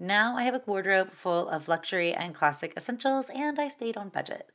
Now 0.00 0.36
I 0.36 0.42
have 0.42 0.54
a 0.54 0.62
wardrobe 0.66 1.12
full 1.12 1.48
of 1.48 1.68
luxury 1.68 2.12
and 2.12 2.34
classic 2.34 2.74
essentials, 2.76 3.30
and 3.30 3.58
I 3.60 3.68
stayed 3.68 3.96
on 3.96 4.08
budget. 4.08 4.50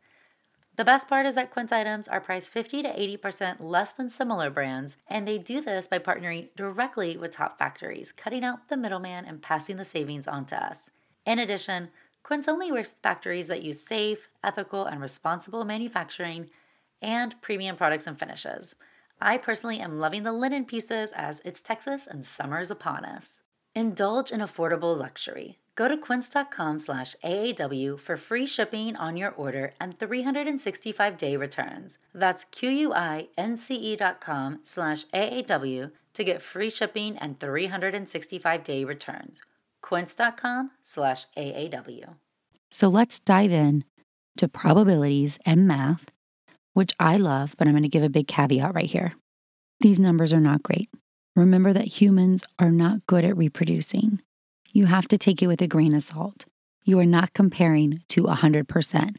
The 0.76 0.86
best 0.86 1.08
part 1.08 1.26
is 1.26 1.36
that 1.36 1.52
Quince 1.52 1.72
items 1.72 2.08
are 2.08 2.20
priced 2.20 2.52
50 2.52 2.84
to 2.84 2.90
80% 2.90 3.58
less 3.60 3.92
than 3.92 4.10
similar 4.10 4.50
brands, 4.50 4.98
and 5.08 5.28
they 5.28 5.38
do 5.38 5.62
this 5.62 5.88
by 5.88 6.00
partnering 6.00 6.50
directly 6.56 7.18
with 7.18 7.32
top 7.32 7.58
factories, 7.58 8.12
cutting 8.12 8.44
out 8.44 8.68
the 8.68 8.78
middleman 8.78 9.26
and 9.26 9.42
passing 9.42 9.78
the 9.78 9.86
savings 9.86 10.28
on 10.28 10.46
to 10.46 10.64
us. 10.64 10.90
In 11.26 11.40
addition, 11.40 11.90
Quince 12.24 12.48
only 12.48 12.72
works 12.72 12.92
with 12.92 13.02
factories 13.02 13.48
that 13.48 13.64
use 13.64 13.82
safe, 13.82 14.30
ethical, 14.44 14.86
and 14.86 15.02
responsible 15.02 15.64
manufacturing 15.64 16.50
and 17.02 17.42
premium 17.42 17.76
products 17.76 18.08
and 18.08 18.18
finishes. 18.18 18.76
I 19.20 19.38
personally 19.38 19.80
am 19.80 20.00
loving 20.00 20.24
the 20.24 20.34
linen 20.34 20.66
pieces 20.66 21.12
as 21.16 21.42
it's 21.46 21.62
Texas 21.62 22.08
and 22.08 22.26
summer 22.26 22.62
is 22.62 22.72
upon 22.72 23.06
us. 23.06 23.42
Indulge 23.76 24.32
in 24.32 24.40
affordable 24.40 24.98
luxury. 24.98 25.58
Go 25.76 25.88
to 25.88 25.98
quince.com 25.98 26.80
slash 26.80 27.16
AAW 27.24 27.98
for 28.00 28.18
free 28.18 28.46
shipping 28.46 28.96
on 28.98 29.16
your 29.16 29.32
order 29.32 29.74
and 29.80 29.98
365-day 29.98 31.38
returns. 31.38 31.98
That's 32.14 32.44
Q-U-I-N-C-E 32.44 33.96
dot 33.96 34.20
com 34.20 34.60
slash 34.64 35.06
AAW 35.14 35.92
to 36.14 36.24
get 36.24 36.42
free 36.42 36.70
shipping 36.70 37.18
and 37.18 37.40
365-day 37.40 38.84
returns. 38.84 39.42
quince.com 39.92 40.72
slash 40.82 41.26
AAW. 41.38 42.16
So 42.72 42.88
let's 42.88 43.20
dive 43.20 43.52
in 43.52 43.84
to 44.38 44.48
probabilities 44.48 45.38
and 45.46 45.68
math, 45.68 46.06
which 46.74 46.94
I 46.98 47.18
love, 47.18 47.56
but 47.58 47.68
I'm 47.68 47.74
going 47.74 47.84
to 47.84 47.90
give 47.90 48.02
a 48.02 48.08
big 48.08 48.26
caveat 48.26 48.74
right 48.74 48.90
here. 48.90 49.16
These 49.82 50.00
numbers 50.00 50.32
are 50.32 50.40
not 50.40 50.64
great. 50.64 50.90
Remember 51.36 51.74
that 51.74 52.00
humans 52.00 52.46
are 52.58 52.72
not 52.72 53.06
good 53.06 53.26
at 53.26 53.36
reproducing. 53.36 54.22
You 54.72 54.86
have 54.86 55.10
to 55.10 55.18
take 55.18 55.42
it 55.42 55.48
with 55.48 55.62
a 55.62 55.68
grain 55.68 55.94
of 55.94 56.04
salt. 56.04 56.46
You 56.86 56.98
are 57.00 57.06
not 57.06 57.34
comparing 57.34 58.02
to 58.10 58.24
100%. 58.24 59.16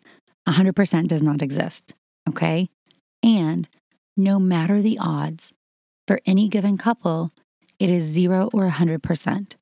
100% 0.48 1.08
does 1.08 1.22
not 1.22 1.42
exist, 1.42 1.92
okay? 2.26 2.70
And 3.22 3.68
no 4.16 4.38
matter 4.38 4.80
the 4.80 4.98
odds, 4.98 5.52
for 6.08 6.18
any 6.24 6.48
given 6.48 6.78
couple, 6.78 7.30
it 7.78 7.90
is 7.90 8.04
zero 8.04 8.48
or 8.54 8.70
100%. 8.70 9.56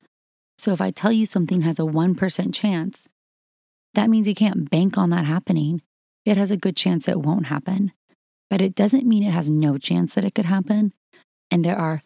So 0.61 0.73
if 0.73 0.79
I 0.79 0.91
tell 0.91 1.11
you 1.11 1.25
something 1.25 1.61
has 1.61 1.79
a 1.79 1.81
1% 1.81 2.53
chance, 2.53 3.07
that 3.95 4.11
means 4.11 4.27
you 4.27 4.35
can't 4.35 4.69
bank 4.69 4.95
on 4.95 5.09
that 5.09 5.25
happening. 5.25 5.81
It 6.23 6.37
has 6.37 6.51
a 6.51 6.55
good 6.55 6.77
chance 6.77 7.07
it 7.07 7.19
won't 7.19 7.47
happen, 7.47 7.93
but 8.47 8.61
it 8.61 8.75
doesn't 8.75 9.07
mean 9.07 9.23
it 9.23 9.31
has 9.31 9.49
no 9.49 9.79
chance 9.79 10.13
that 10.13 10.23
it 10.23 10.35
could 10.35 10.45
happen. 10.45 10.93
And 11.49 11.65
there 11.65 11.79
are 11.79 12.03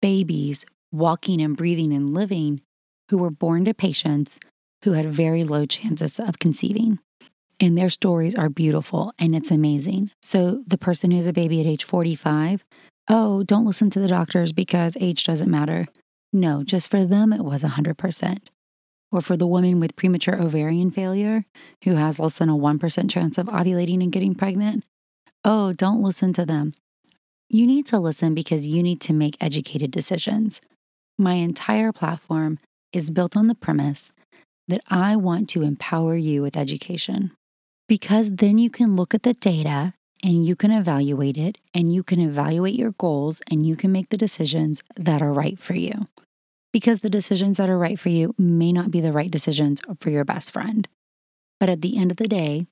babies 0.00 0.64
walking 0.90 1.42
and 1.42 1.54
breathing 1.54 1.92
and 1.92 2.14
living 2.14 2.62
who 3.10 3.18
were 3.18 3.30
born 3.30 3.66
to 3.66 3.74
patients 3.74 4.40
who 4.84 4.92
had 4.92 5.12
very 5.12 5.44
low 5.44 5.66
chances 5.66 6.18
of 6.18 6.38
conceiving. 6.38 7.00
And 7.60 7.76
their 7.76 7.90
stories 7.90 8.34
are 8.34 8.48
beautiful 8.48 9.12
and 9.18 9.36
it's 9.36 9.50
amazing. 9.50 10.12
So, 10.22 10.64
the 10.66 10.78
person 10.78 11.10
who's 11.10 11.26
a 11.26 11.34
baby 11.34 11.60
at 11.60 11.66
age 11.66 11.84
45, 11.84 12.64
oh, 13.10 13.42
don't 13.42 13.66
listen 13.66 13.90
to 13.90 14.00
the 14.00 14.08
doctors 14.08 14.52
because 14.52 14.96
age 14.98 15.24
doesn't 15.24 15.50
matter. 15.50 15.84
No, 16.32 16.62
just 16.62 16.90
for 16.90 17.04
them, 17.04 17.32
it 17.32 17.44
was 17.44 17.62
100%. 17.62 18.38
Or 19.10 19.20
for 19.20 19.36
the 19.36 19.46
woman 19.46 19.80
with 19.80 19.96
premature 19.96 20.40
ovarian 20.40 20.90
failure 20.90 21.46
who 21.84 21.94
has 21.94 22.18
less 22.18 22.34
than 22.34 22.50
a 22.50 22.56
1% 22.56 23.10
chance 23.10 23.38
of 23.38 23.46
ovulating 23.46 24.02
and 24.02 24.12
getting 24.12 24.34
pregnant, 24.34 24.84
oh, 25.44 25.72
don't 25.72 26.02
listen 26.02 26.32
to 26.34 26.44
them. 26.44 26.74
You 27.48 27.66
need 27.66 27.86
to 27.86 27.98
listen 27.98 28.34
because 28.34 28.66
you 28.66 28.82
need 28.82 29.00
to 29.02 29.14
make 29.14 29.36
educated 29.40 29.90
decisions. 29.90 30.60
My 31.18 31.34
entire 31.34 31.92
platform 31.92 32.58
is 32.92 33.10
built 33.10 33.36
on 33.36 33.48
the 33.48 33.54
premise 33.54 34.12
that 34.68 34.82
I 34.88 35.16
want 35.16 35.48
to 35.50 35.62
empower 35.62 36.14
you 36.14 36.42
with 36.42 36.56
education. 36.56 37.32
Because 37.88 38.30
then 38.30 38.58
you 38.58 38.68
can 38.68 38.96
look 38.96 39.14
at 39.14 39.22
the 39.22 39.32
data 39.32 39.94
and 40.22 40.46
you 40.46 40.56
can 40.56 40.70
evaluate 40.70 41.36
it 41.36 41.58
and 41.74 41.92
you 41.92 42.02
can 42.02 42.20
evaluate 42.20 42.74
your 42.74 42.92
goals 42.92 43.40
and 43.50 43.64
you 43.64 43.76
can 43.76 43.92
make 43.92 44.08
the 44.08 44.16
decisions 44.16 44.82
that 44.96 45.22
are 45.22 45.32
right 45.32 45.58
for 45.58 45.74
you. 45.74 46.08
Because 46.72 47.00
the 47.00 47.10
decisions 47.10 47.56
that 47.56 47.70
are 47.70 47.78
right 47.78 47.98
for 47.98 48.08
you 48.08 48.34
may 48.36 48.72
not 48.72 48.90
be 48.90 49.00
the 49.00 49.12
right 49.12 49.30
decisions 49.30 49.80
for 50.00 50.10
your 50.10 50.24
best 50.24 50.52
friend. 50.52 50.86
But 51.60 51.68
at 51.68 51.80
the 51.80 51.96
end 51.96 52.10
of 52.10 52.18
the 52.18 52.28
day, 52.28 52.66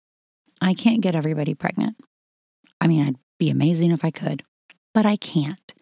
I 0.61 0.75
can't 0.75 1.01
get 1.01 1.17
everybody 1.17 1.55
pregnant. 1.55 1.97
I 2.81 2.87
mean, 2.87 3.07
I'd 3.07 3.17
be 3.39 3.51
amazing 3.51 3.93
if 3.93 4.05
I 4.05 4.11
could, 4.11 4.43
but 4.95 5.07
I 5.07 5.17
can't. 5.17 5.73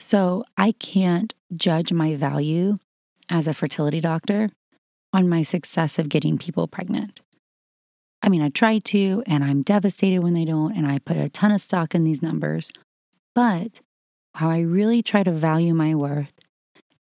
So 0.00 0.44
I 0.56 0.72
can't 0.72 1.34
judge 1.54 1.92
my 1.92 2.16
value 2.16 2.78
as 3.28 3.46
a 3.46 3.54
fertility 3.54 4.00
doctor 4.00 4.50
on 5.12 5.28
my 5.28 5.42
success 5.42 5.98
of 5.98 6.08
getting 6.08 6.38
people 6.38 6.66
pregnant. 6.66 7.20
I 8.22 8.28
mean, 8.28 8.42
I 8.42 8.50
try 8.50 8.78
to, 8.78 9.22
and 9.26 9.42
I'm 9.42 9.62
devastated 9.62 10.20
when 10.20 10.34
they 10.34 10.44
don't, 10.44 10.76
and 10.76 10.86
I 10.86 11.00
put 11.00 11.16
a 11.16 11.28
ton 11.28 11.50
of 11.50 11.60
stock 11.60 11.94
in 11.94 12.04
these 12.04 12.22
numbers. 12.22 12.70
But 13.34 13.80
how 14.34 14.48
I 14.48 14.60
really 14.60 15.02
try 15.02 15.24
to 15.24 15.32
value 15.32 15.74
my 15.74 15.94
worth 15.94 16.32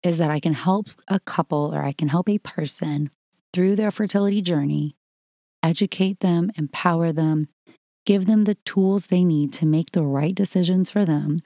is 0.02 0.18
that 0.18 0.30
I 0.30 0.40
can 0.40 0.54
help 0.54 0.88
a 1.08 1.20
couple 1.20 1.74
or 1.74 1.82
I 1.82 1.92
can 1.92 2.08
help 2.08 2.28
a 2.28 2.38
person 2.38 3.10
through 3.52 3.76
their 3.76 3.90
fertility 3.90 4.40
journey, 4.40 4.96
educate 5.62 6.20
them, 6.20 6.50
empower 6.56 7.12
them, 7.12 7.48
give 8.06 8.26
them 8.26 8.44
the 8.44 8.54
tools 8.64 9.06
they 9.06 9.24
need 9.24 9.52
to 9.54 9.66
make 9.66 9.92
the 9.92 10.02
right 10.02 10.34
decisions 10.34 10.88
for 10.88 11.04
them. 11.04 11.42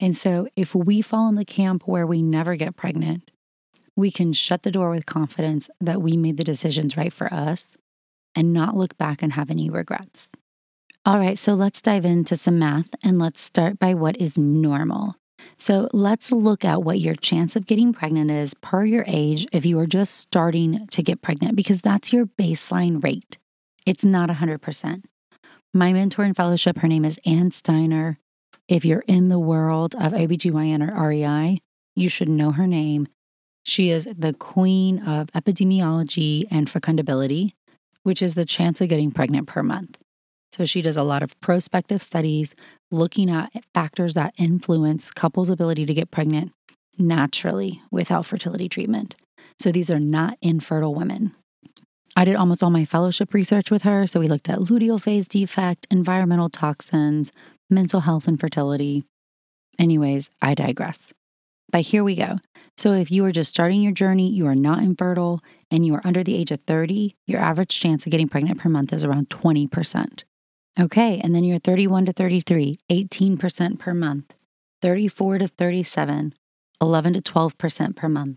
And 0.00 0.16
so, 0.16 0.48
if 0.56 0.74
we 0.74 1.00
fall 1.00 1.28
in 1.28 1.36
the 1.36 1.44
camp 1.44 1.86
where 1.86 2.06
we 2.06 2.22
never 2.22 2.56
get 2.56 2.76
pregnant, 2.76 3.30
we 3.94 4.10
can 4.10 4.32
shut 4.32 4.62
the 4.62 4.70
door 4.70 4.90
with 4.90 5.06
confidence 5.06 5.70
that 5.80 6.02
we 6.02 6.16
made 6.16 6.36
the 6.36 6.44
decisions 6.44 6.96
right 6.96 7.12
for 7.12 7.32
us 7.32 7.72
and 8.36 8.52
not 8.52 8.76
look 8.76 8.96
back 8.98 9.22
and 9.22 9.32
have 9.32 9.50
any 9.50 9.68
regrets. 9.68 10.30
All 11.04 11.18
right, 11.18 11.38
so 11.38 11.54
let's 11.54 11.80
dive 11.80 12.04
into 12.04 12.36
some 12.36 12.58
math 12.58 12.90
and 13.02 13.18
let's 13.18 13.40
start 13.40 13.78
by 13.78 13.94
what 13.94 14.16
is 14.20 14.36
normal. 14.36 15.16
So 15.58 15.88
let's 15.92 16.30
look 16.32 16.64
at 16.64 16.82
what 16.82 17.00
your 17.00 17.14
chance 17.14 17.56
of 17.56 17.66
getting 17.66 17.92
pregnant 17.92 18.30
is 18.30 18.54
per 18.54 18.84
your 18.84 19.04
age 19.06 19.46
if 19.52 19.64
you 19.64 19.78
are 19.78 19.86
just 19.86 20.14
starting 20.14 20.86
to 20.88 21.02
get 21.02 21.22
pregnant, 21.22 21.56
because 21.56 21.80
that's 21.80 22.12
your 22.12 22.26
baseline 22.26 23.02
rate. 23.02 23.38
It's 23.86 24.04
not 24.04 24.28
100%. 24.28 25.04
My 25.72 25.92
mentor 25.92 26.24
in 26.24 26.34
fellowship, 26.34 26.78
her 26.78 26.88
name 26.88 27.04
is 27.04 27.20
Anne 27.24 27.52
Steiner. 27.52 28.18
If 28.68 28.84
you're 28.84 29.04
in 29.06 29.28
the 29.28 29.38
world 29.38 29.94
of 29.94 30.12
OBGYN 30.12 30.90
or 30.90 31.08
REI, 31.08 31.60
you 31.94 32.08
should 32.08 32.28
know 32.28 32.50
her 32.50 32.66
name. 32.66 33.08
She 33.62 33.90
is 33.90 34.08
the 34.16 34.32
queen 34.32 34.98
of 35.00 35.28
epidemiology 35.28 36.46
and 36.50 36.70
fecundability, 36.70 37.52
which 38.06 38.22
is 38.22 38.36
the 38.36 38.44
chance 38.44 38.80
of 38.80 38.88
getting 38.88 39.10
pregnant 39.10 39.48
per 39.48 39.64
month. 39.64 39.98
So 40.52 40.64
she 40.64 40.80
does 40.80 40.96
a 40.96 41.02
lot 41.02 41.24
of 41.24 41.38
prospective 41.40 42.00
studies 42.00 42.54
looking 42.92 43.28
at 43.28 43.50
factors 43.74 44.14
that 44.14 44.32
influence 44.38 45.10
couples' 45.10 45.50
ability 45.50 45.86
to 45.86 45.92
get 45.92 46.12
pregnant 46.12 46.52
naturally 46.98 47.82
without 47.90 48.24
fertility 48.24 48.68
treatment. 48.68 49.16
So 49.58 49.72
these 49.72 49.90
are 49.90 49.98
not 49.98 50.38
infertile 50.40 50.94
women. 50.94 51.34
I 52.14 52.24
did 52.24 52.36
almost 52.36 52.62
all 52.62 52.70
my 52.70 52.84
fellowship 52.84 53.34
research 53.34 53.72
with 53.72 53.82
her. 53.82 54.06
So 54.06 54.20
we 54.20 54.28
looked 54.28 54.48
at 54.48 54.60
luteal 54.60 55.02
phase 55.02 55.26
defect, 55.26 55.88
environmental 55.90 56.48
toxins, 56.48 57.32
mental 57.68 58.02
health, 58.02 58.28
and 58.28 58.38
fertility. 58.38 59.02
Anyways, 59.80 60.30
I 60.40 60.54
digress. 60.54 61.12
But 61.70 61.82
here 61.82 62.04
we 62.04 62.14
go. 62.14 62.38
So, 62.78 62.92
if 62.92 63.10
you 63.10 63.24
are 63.24 63.32
just 63.32 63.50
starting 63.50 63.82
your 63.82 63.92
journey, 63.92 64.30
you 64.30 64.46
are 64.46 64.54
not 64.54 64.82
infertile, 64.82 65.40
and 65.70 65.86
you 65.86 65.94
are 65.94 66.02
under 66.04 66.22
the 66.22 66.36
age 66.36 66.50
of 66.50 66.62
30, 66.62 67.16
your 67.26 67.40
average 67.40 67.80
chance 67.80 68.04
of 68.04 68.12
getting 68.12 68.28
pregnant 68.28 68.60
per 68.60 68.68
month 68.68 68.92
is 68.92 69.02
around 69.02 69.30
20%. 69.30 70.24
Okay, 70.78 71.20
and 71.24 71.34
then 71.34 71.42
you're 71.42 71.58
31 71.58 72.06
to 72.06 72.12
33, 72.12 72.78
18% 72.90 73.78
per 73.78 73.94
month. 73.94 74.34
34 74.82 75.38
to 75.38 75.48
37, 75.48 76.34
11 76.82 77.12
to 77.14 77.22
12% 77.22 77.96
per 77.96 78.08
month. 78.10 78.36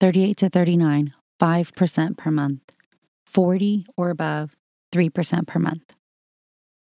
38 0.00 0.36
to 0.38 0.48
39, 0.48 1.12
5% 1.40 2.16
per 2.16 2.30
month. 2.30 2.60
40 3.24 3.86
or 3.96 4.10
above, 4.10 4.56
3% 4.92 5.46
per 5.46 5.58
month. 5.60 5.94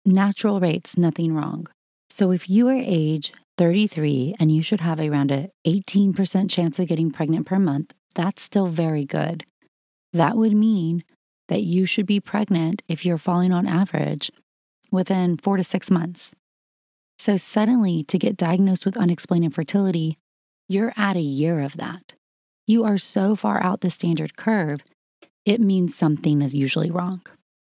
Natural 0.06 0.60
rates, 0.60 0.96
nothing 0.96 1.34
wrong. 1.34 1.68
So 2.12 2.32
if 2.32 2.48
you 2.48 2.68
are 2.68 2.78
age 2.78 3.34
33 3.58 4.36
and 4.40 4.52
you 4.52 4.62
should 4.62 4.82
have 4.82 5.00
around 5.00 5.32
a 5.32 5.50
18% 5.66 6.50
chance 6.50 6.80
of 6.80 6.88
getting 6.88 7.12
pregnant 7.12 7.46
per 7.46 7.58
month, 7.60 7.94
that's 8.16 8.44
still 8.44 8.68
very 8.68 9.06
good. 9.06 9.46
That 10.14 10.38
would 10.38 10.54
mean 10.54 11.04
that 11.50 11.64
you 11.64 11.86
should 11.86 12.06
be 12.06 12.20
pregnant 12.20 12.82
if 12.88 13.06
you're 13.06 13.18
falling 13.18 13.52
on 13.52 13.68
average 13.68 14.32
within 14.92 15.38
four 15.38 15.58
to 15.58 15.64
six 15.64 15.90
months. 15.90 16.34
So, 17.20 17.38
suddenly, 17.38 18.04
to 18.04 18.20
get 18.20 18.38
diagnosed 18.38 18.86
with 18.86 18.96
unexplained 18.96 19.46
infertility, 19.46 20.18
you're 20.70 20.94
at 20.96 21.18
a 21.18 21.22
year 21.22 21.62
of 21.62 21.78
that. 21.78 22.14
You 22.68 22.84
are 22.84 22.98
so 22.98 23.36
far 23.36 23.62
out 23.64 23.82
the 23.82 23.90
standard 23.90 24.38
curve, 24.38 24.82
it 25.46 25.62
means 25.62 25.96
something 25.96 26.42
is 26.42 26.54
usually 26.54 26.92
wrong. 26.92 27.22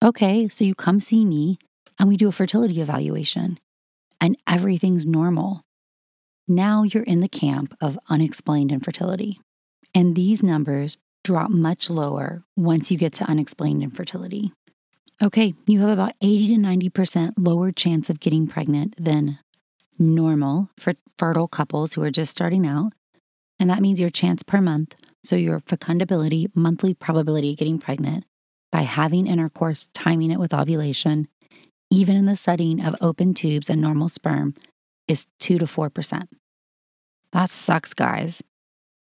Okay, 0.03 0.49
so 0.49 0.65
you 0.65 0.75
come 0.75 0.99
see 0.99 1.25
me 1.25 1.59
and 1.99 2.09
we 2.09 2.17
do 2.17 2.29
a 2.29 2.33
fertility 2.33 2.81
evaluation, 2.81 3.59
and 4.21 4.37
everything's 4.47 5.07
normal. 5.07 5.63
Now 6.49 6.85
you're 6.85 7.03
in 7.03 7.21
the 7.21 7.29
camp 7.29 7.77
of 7.81 7.99
unexplained 8.09 8.71
infertility. 8.71 9.41
And 9.95 10.15
these 10.15 10.43
numbers 10.43 10.97
drop 11.25 11.51
much 11.51 11.91
lower 11.91 12.45
once 12.57 12.91
you 12.91 12.99
get 12.99 13.15
to 13.15 13.25
unexplained 13.25 13.83
infertility. 13.83 14.53
Okay, 15.23 15.55
you 15.67 15.81
have 15.81 15.89
about 15.89 16.13
80 16.21 16.49
to 16.49 16.61
90% 16.61 17.33
lower 17.37 17.73
chance 17.73 18.09
of 18.11 18.21
getting 18.21 18.47
pregnant 18.47 18.95
than 19.03 19.39
normal 19.99 20.71
for 20.79 20.95
fertile 21.19 21.49
couples 21.49 21.95
who 21.95 22.03
are 22.03 22.11
just 22.11 22.31
starting 22.31 22.67
out. 22.67 22.93
And 23.59 23.71
that 23.71 23.81
means 23.81 23.99
your 23.99 24.11
chance 24.11 24.43
per 24.43 24.61
month, 24.61 24.95
so 25.25 25.35
your 25.35 25.61
fecundability, 25.61 26.55
monthly 26.55 26.95
probability 26.95 27.53
of 27.53 27.59
getting 27.59 27.79
pregnant 27.79 28.25
by 28.71 28.83
having 28.83 29.27
intercourse, 29.27 29.89
timing 29.95 30.31
it 30.31 30.39
with 30.39 30.53
ovulation, 30.53 31.27
even 31.91 32.15
in 32.15 32.25
the 32.25 32.37
setting 32.37 32.85
of 32.85 32.95
open 33.01 33.33
tubes 33.33 33.71
and 33.71 33.81
normal 33.81 34.11
sperm, 34.11 34.55
is 35.09 35.27
2 35.41 35.59
to 35.59 35.65
4%. 35.67 36.29
That 37.33 37.51
sucks, 37.51 37.95
guys. 37.95 38.43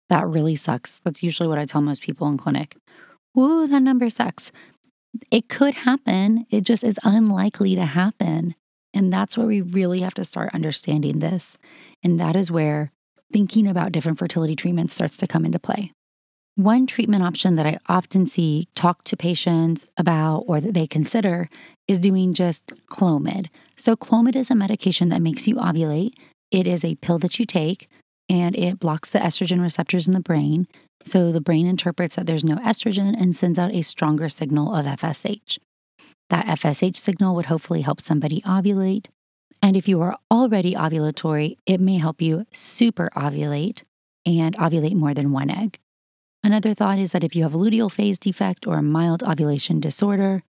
That 0.10 0.28
really 0.28 0.56
sucks. 0.56 1.00
That's 1.04 1.24
usually 1.24 1.48
what 1.48 1.58
I 1.58 1.66
tell 1.66 1.82
most 1.82 2.02
people 2.02 2.28
in 2.28 2.38
clinic. 2.38 2.76
Woo, 3.34 3.68
that 3.68 3.82
number 3.82 4.10
sucks. 4.10 4.52
It 5.30 5.50
could 5.50 5.74
happen, 5.74 6.46
it 6.50 6.62
just 6.62 6.84
is 6.84 7.00
unlikely 7.04 7.76
to 7.76 7.86
happen. 7.86 8.56
And 8.94 9.12
that's 9.12 9.38
where 9.38 9.48
we 9.48 9.62
really 9.62 10.02
have 10.02 10.14
to 10.16 10.26
start 10.26 10.54
understanding 10.54 11.20
this. 11.20 11.58
And 12.04 12.20
that 12.20 12.36
is 12.36 12.52
where 12.52 12.92
thinking 13.32 13.68
about 13.68 13.92
different 13.92 14.20
fertility 14.20 14.56
treatments 14.56 14.94
starts 14.94 15.16
to 15.18 15.28
come 15.28 15.46
into 15.46 15.60
play. 15.60 15.94
One 16.56 16.86
treatment 16.86 17.24
option 17.24 17.56
that 17.56 17.66
I 17.66 17.80
often 17.88 18.26
see 18.28 18.68
talk 18.76 19.04
to 19.06 19.18
patients 19.18 19.90
about 19.98 20.44
or 20.48 20.60
that 20.60 20.74
they 20.74 20.86
consider 20.86 21.50
is 21.88 22.00
doing 22.00 22.34
just 22.34 22.68
Clomid. 22.88 23.48
So, 23.78 23.96
Clomid 23.96 24.36
is 24.36 24.52
a 24.52 24.56
medication 24.56 25.10
that 25.10 25.22
makes 25.22 25.48
you 25.48 25.56
ovulate. 25.56 26.14
It 26.52 26.68
is 26.68 26.84
a 26.84 26.96
pill 26.96 27.18
that 27.20 27.40
you 27.40 27.46
take 27.46 27.90
and 28.32 28.56
it 28.56 28.80
blocks 28.80 29.10
the 29.10 29.20
estrogen 29.20 29.62
receptors 29.62 30.08
in 30.08 30.14
the 30.14 30.22
brain. 30.22 30.66
So 31.06 31.34
the 31.34 31.42
brain 31.42 31.68
interprets 31.68 32.16
that 32.16 32.28
there's 32.28 32.46
no 32.46 32.56
estrogen 32.56 33.14
and 33.20 33.36
sends 33.36 33.60
out 33.60 33.74
a 33.74 33.82
stronger 33.82 34.30
signal 34.30 34.74
of 34.74 34.86
FSH. 34.86 35.58
That 36.30 36.46
FSH 36.46 36.96
signal 36.96 37.36
would 37.36 37.48
hopefully 37.48 37.82
help 37.82 38.00
somebody 38.00 38.42
ovulate. 38.42 39.08
And 39.62 39.76
if 39.76 39.90
you 39.90 40.00
are 40.02 40.18
already 40.32 40.76
ovulatory, 40.76 41.58
it 41.66 41.82
may 41.82 41.98
help 41.98 42.22
you 42.22 42.46
super 42.54 43.10
ovulate 43.18 43.84
and 44.26 44.56
ovulate 44.56 44.96
more 44.96 45.14
than 45.14 45.34
one 45.34 45.50
egg. 45.50 45.78
Another 46.44 46.74
thought 46.74 46.98
is 46.98 47.12
that 47.12 47.24
if 47.24 47.36
you 47.36 47.44
have 47.44 47.54
a 47.54 47.58
luteal 47.58 47.92
phase 47.92 48.18
defect 48.18 48.66
or 48.66 48.78
a 48.78 48.84
mild 48.84 49.24
ovulation 49.24 49.80
disorder 49.80 50.42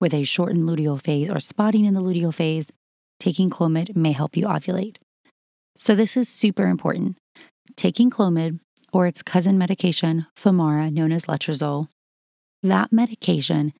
with 0.00 0.12
a 0.12 0.24
shortened 0.24 0.68
luteal 0.68 1.02
phase 1.02 1.30
or 1.30 1.40
spotting 1.40 1.86
in 1.86 1.94
the 1.94 2.02
luteal 2.02 2.34
phase, 2.34 2.70
taking 3.18 3.48
Clomid 3.48 3.96
may 3.96 4.12
help 4.12 4.36
you 4.36 4.46
ovulate. 4.46 4.96
So, 5.76 5.94
this 5.94 6.16
is 6.16 6.28
super 6.28 6.66
important. 6.66 7.16
Taking 7.76 8.10
Clomid 8.10 8.60
or 8.92 9.06
its 9.06 9.22
cousin 9.22 9.56
medication, 9.56 10.26
Femara, 10.36 10.92
known 10.92 11.12
as 11.12 11.24
letrozole, 11.24 11.88
that 12.62 12.92
medication 12.92 13.72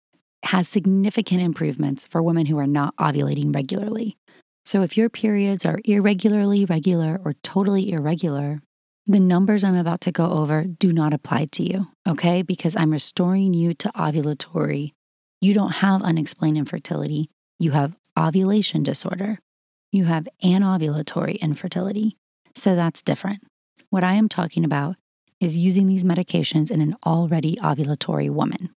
has 0.45 0.69
significant 0.69 1.43
improvements 1.43 2.07
for 2.07 2.23
women 2.23 2.47
who 2.47 2.59
are 2.59 2.67
not 2.67 2.95
ovulating 2.97 3.55
regularly. 3.55 4.17
So, 4.65 4.83
if 4.83 4.97
your 4.97 5.09
periods 5.11 5.67
are 5.67 5.81
irregularly 5.85 6.65
regular 6.65 7.21
or 7.25 7.35
totally 7.43 7.91
irregular, 7.91 8.63
the 9.09 9.19
numbers 9.19 9.65
I'm 9.65 9.75
about 9.75 10.03
to 10.03 10.13
go 10.13 10.31
over 10.31 10.65
do 10.65 10.93
not 10.93 11.15
apply 11.15 11.47
to 11.47 11.63
you, 11.63 11.89
okay? 12.07 12.43
Because 12.43 12.77
I'm 12.77 12.93
restoring 12.93 13.55
you 13.55 13.75
to 13.75 13.91
ovulatory. 13.97 14.93
You 15.41 15.55
don't 15.55 15.73
have 15.73 16.03
unexplained 16.03 16.59
infertility, 16.59 17.31
you 17.59 17.71
have 17.73 17.97
ovulation 18.19 18.83
disorder. 18.83 19.39
You 19.91 20.05
have 20.05 20.29
anovulatory 20.45 21.41
infertility. 21.41 22.17
So 22.55 22.75
that's 22.75 23.01
different. 23.01 23.43
What 23.91 24.05
I 24.05 24.15
am 24.15 24.29
talking 24.29 24.65
about 24.65 24.97
is 25.41 25.57
using 25.57 25.87
these 25.87 26.05
medications 26.05 26.71
in 26.71 26.81
an 26.81 26.97
already 27.07 27.57
ovulatory 27.57 28.29
woman. 28.29 28.71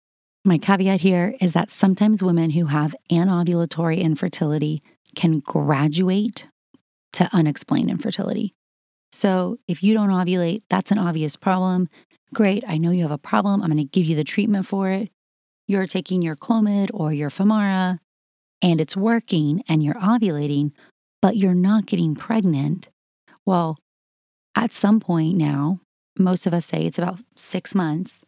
My 0.46 0.58
caveat 0.58 1.02
here 1.02 1.36
is 1.42 1.54
that 1.54 1.70
sometimes 1.70 2.24
women 2.24 2.52
who 2.52 2.66
have 2.68 2.96
anovulatory 3.12 4.00
infertility 4.00 4.82
can 5.16 5.40
graduate 5.40 6.48
to 7.14 7.30
unexplained 7.34 7.90
infertility. 7.90 8.54
So 9.12 9.58
if 9.68 9.84
you 9.84 9.94
don't 9.94 10.10
ovulate, 10.10 10.64
that's 10.70 10.92
an 10.92 10.98
obvious 10.98 11.36
problem. 11.36 11.90
Great, 12.34 12.64
I 12.68 12.78
know 12.78 12.92
you 12.92 13.02
have 13.02 13.12
a 13.12 13.18
problem. 13.18 13.62
I'm 13.62 13.70
going 13.70 13.78
to 13.78 13.84
give 13.84 14.06
you 14.06 14.16
the 14.16 14.24
treatment 14.24 14.66
for 14.66 14.90
it. 14.90 15.10
You're 15.68 15.88
taking 15.88 16.22
your 16.22 16.36
Clomid 16.36 16.90
or 16.94 17.12
your 17.12 17.30
Femara, 17.30 18.00
and 18.62 18.80
it's 18.80 18.96
working 18.96 19.64
and 19.68 19.84
you're 19.84 19.96
ovulating, 19.96 20.72
but 21.22 21.36
you're 21.36 21.54
not 21.54 21.86
getting 21.86 22.16
pregnant. 22.16 22.90
Well, 23.46 23.78
at 24.56 24.74
some 24.74 25.00
point 25.00 25.38
now, 25.38 25.80
most 26.18 26.46
of 26.46 26.54
us 26.54 26.66
say 26.66 26.86
it's 26.86 26.98
about 26.98 27.20
six 27.36 27.74
months, 27.74 28.24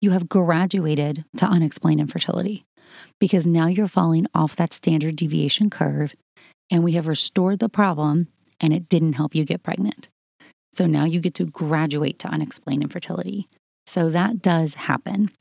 you 0.00 0.10
have 0.12 0.28
graduated 0.28 1.24
to 1.36 1.44
unexplained 1.44 2.00
infertility 2.00 2.64
because 3.18 3.46
now 3.46 3.66
you're 3.66 3.88
falling 3.88 4.26
off 4.34 4.56
that 4.56 4.72
standard 4.72 5.16
deviation 5.16 5.70
curve 5.70 6.14
and 6.70 6.84
we 6.84 6.92
have 6.92 7.06
restored 7.06 7.58
the 7.58 7.68
problem 7.68 8.28
and 8.60 8.72
it 8.72 8.88
didn't 8.88 9.14
help 9.14 9.34
you 9.34 9.44
get 9.44 9.62
pregnant. 9.62 10.08
So 10.78 10.86
now 10.86 11.06
you 11.06 11.18
get 11.20 11.34
to 11.34 11.44
graduate 11.44 12.20
to 12.20 12.28
unexplained 12.28 12.84
infertility. 12.84 13.48
So 13.88 14.10
that 14.10 14.40
does 14.40 14.74
happen. 14.74 15.32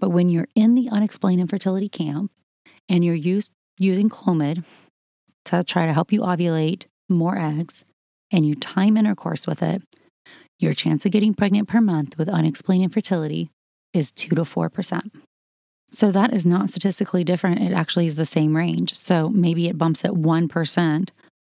But 0.00 0.10
when 0.10 0.28
you're 0.28 0.48
in 0.56 0.74
the 0.74 0.88
unexplained 0.90 1.40
infertility 1.40 1.88
camp 1.88 2.32
and 2.88 3.04
you're 3.04 3.14
used, 3.14 3.52
using 3.78 4.08
Clomid 4.08 4.64
to 5.44 5.62
try 5.62 5.86
to 5.86 5.92
help 5.92 6.10
you 6.10 6.22
ovulate 6.22 6.86
more 7.08 7.38
eggs, 7.38 7.84
and 8.32 8.44
you 8.44 8.56
time 8.56 8.96
intercourse 8.96 9.46
with 9.46 9.62
it, 9.62 9.80
your 10.58 10.74
chance 10.74 11.06
of 11.06 11.12
getting 11.12 11.34
pregnant 11.34 11.68
per 11.68 11.80
month 11.80 12.18
with 12.18 12.28
unexplained 12.28 12.82
infertility 12.82 13.50
is 13.92 14.10
2 14.10 14.30
to 14.30 14.42
4%. 14.42 15.12
So 15.92 16.10
that 16.10 16.34
is 16.34 16.44
not 16.44 16.70
statistically 16.70 17.22
different. 17.22 17.60
It 17.60 17.72
actually 17.72 18.08
is 18.08 18.16
the 18.16 18.26
same 18.26 18.56
range. 18.56 18.96
So 18.96 19.28
maybe 19.28 19.68
it 19.68 19.78
bumps 19.78 20.04
at 20.04 20.14
1%. 20.14 21.10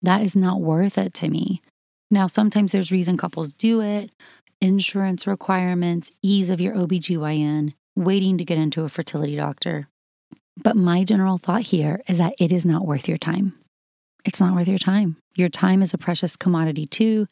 That 0.01 0.21
is 0.21 0.36
not 0.36 0.60
worth 0.60 0.97
it 0.97 1.13
to 1.13 1.30
me. 1.30 1.62
Now, 2.12 2.28
sometimes 2.28 2.72
there's 2.72 2.91
reason 2.91 3.18
couples 3.18 3.54
do 3.54 3.82
it 3.82 4.12
insurance 4.62 5.28
requirements, 5.28 6.10
ease 6.22 6.50
of 6.50 6.62
your 6.62 6.74
OBGYN, 6.74 7.74
waiting 7.96 8.38
to 8.38 8.46
get 8.46 8.58
into 8.58 8.84
a 8.84 8.89
fertility 8.89 9.36
doctor. 9.36 9.88
But 10.63 10.78
my 10.78 11.04
general 11.04 11.38
thought 11.38 11.63
here 11.63 12.02
is 12.08 12.18
that 12.18 12.34
it 12.39 12.52
is 12.52 12.65
not 12.65 12.88
worth 12.88 13.08
your 13.08 13.18
time. 13.18 13.54
It's 14.24 14.39
not 14.39 14.56
worth 14.56 14.68
your 14.68 14.80
time. 14.80 15.18
Your 15.36 15.50
time 15.50 15.82
is 15.82 15.94
a 15.94 15.98
precious 15.98 16.36
commodity 16.36 16.88
too, 16.88 17.28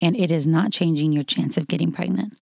and 0.00 0.16
it 0.16 0.30
is 0.30 0.46
not 0.46 0.72
changing 0.72 1.12
your 1.12 1.24
chance 1.24 1.56
of 1.56 1.68
getting 1.68 1.92
pregnant. 1.92 2.38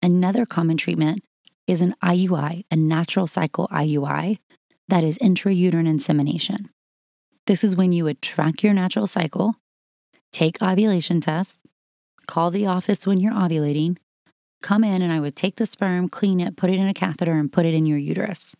Another 0.00 0.46
common 0.46 0.76
treatment 0.76 1.22
is 1.66 1.82
an 1.82 1.94
IUI, 2.02 2.64
a 2.70 2.76
natural 2.76 3.26
cycle 3.26 3.68
IUI, 3.68 4.38
that 4.88 5.04
is 5.04 5.18
intrauterine 5.18 5.88
insemination. 5.88 6.70
This 7.46 7.64
is 7.64 7.76
when 7.76 7.92
you 7.92 8.04
would 8.04 8.22
track 8.22 8.62
your 8.62 8.72
natural 8.72 9.06
cycle, 9.06 9.56
take 10.32 10.62
ovulation 10.62 11.20
tests, 11.20 11.58
call 12.26 12.50
the 12.50 12.66
office 12.66 13.06
when 13.06 13.20
you're 13.20 13.32
ovulating, 13.32 13.96
come 14.62 14.84
in, 14.84 15.02
and 15.02 15.12
I 15.12 15.20
would 15.20 15.36
take 15.36 15.56
the 15.56 15.66
sperm, 15.66 16.08
clean 16.08 16.40
it, 16.40 16.56
put 16.56 16.70
it 16.70 16.78
in 16.78 16.88
a 16.88 16.94
catheter, 16.94 17.32
and 17.32 17.52
put 17.52 17.66
it 17.66 17.74
in 17.74 17.86
your 17.86 17.98
uterus. 17.98 18.54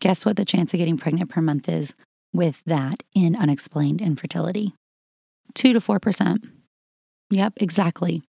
Guess 0.00 0.24
what 0.24 0.36
the 0.36 0.44
chance 0.44 0.74
of 0.74 0.78
getting 0.78 0.98
pregnant 0.98 1.30
per 1.30 1.40
month 1.40 1.68
is 1.68 1.94
with 2.32 2.60
that 2.66 3.02
in 3.14 3.34
unexplained 3.34 4.00
infertility? 4.02 4.74
2 5.54 5.72
to 5.72 5.80
4%. 5.80 6.38
Yep, 7.30 7.54
exactly. 7.56 8.22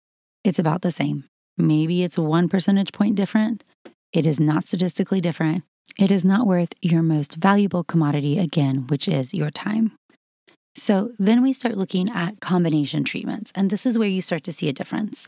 it's 0.44 0.58
about 0.58 0.82
the 0.82 0.92
same. 0.92 1.24
Maybe 1.58 2.04
it's 2.04 2.16
one 2.16 2.48
percentage 2.48 2.92
point 2.92 3.16
different. 3.16 3.64
It 4.12 4.26
is 4.26 4.38
not 4.38 4.64
statistically 4.64 5.20
different. 5.20 5.64
It 5.98 6.10
is 6.10 6.24
not 6.24 6.46
worth 6.46 6.72
your 6.80 7.02
most 7.02 7.34
valuable 7.34 7.82
commodity 7.82 8.38
again, 8.38 8.86
which 8.88 9.08
is 9.08 9.34
your 9.34 9.50
time. 9.50 9.92
So 10.78 11.12
then 11.18 11.42
we 11.42 11.54
start 11.54 11.78
looking 11.78 12.10
at 12.10 12.40
combination 12.40 13.02
treatments, 13.02 13.50
and 13.54 13.70
this 13.70 13.86
is 13.86 13.98
where 13.98 14.08
you 14.08 14.20
start 14.20 14.44
to 14.44 14.52
see 14.52 14.68
a 14.68 14.74
difference. 14.74 15.26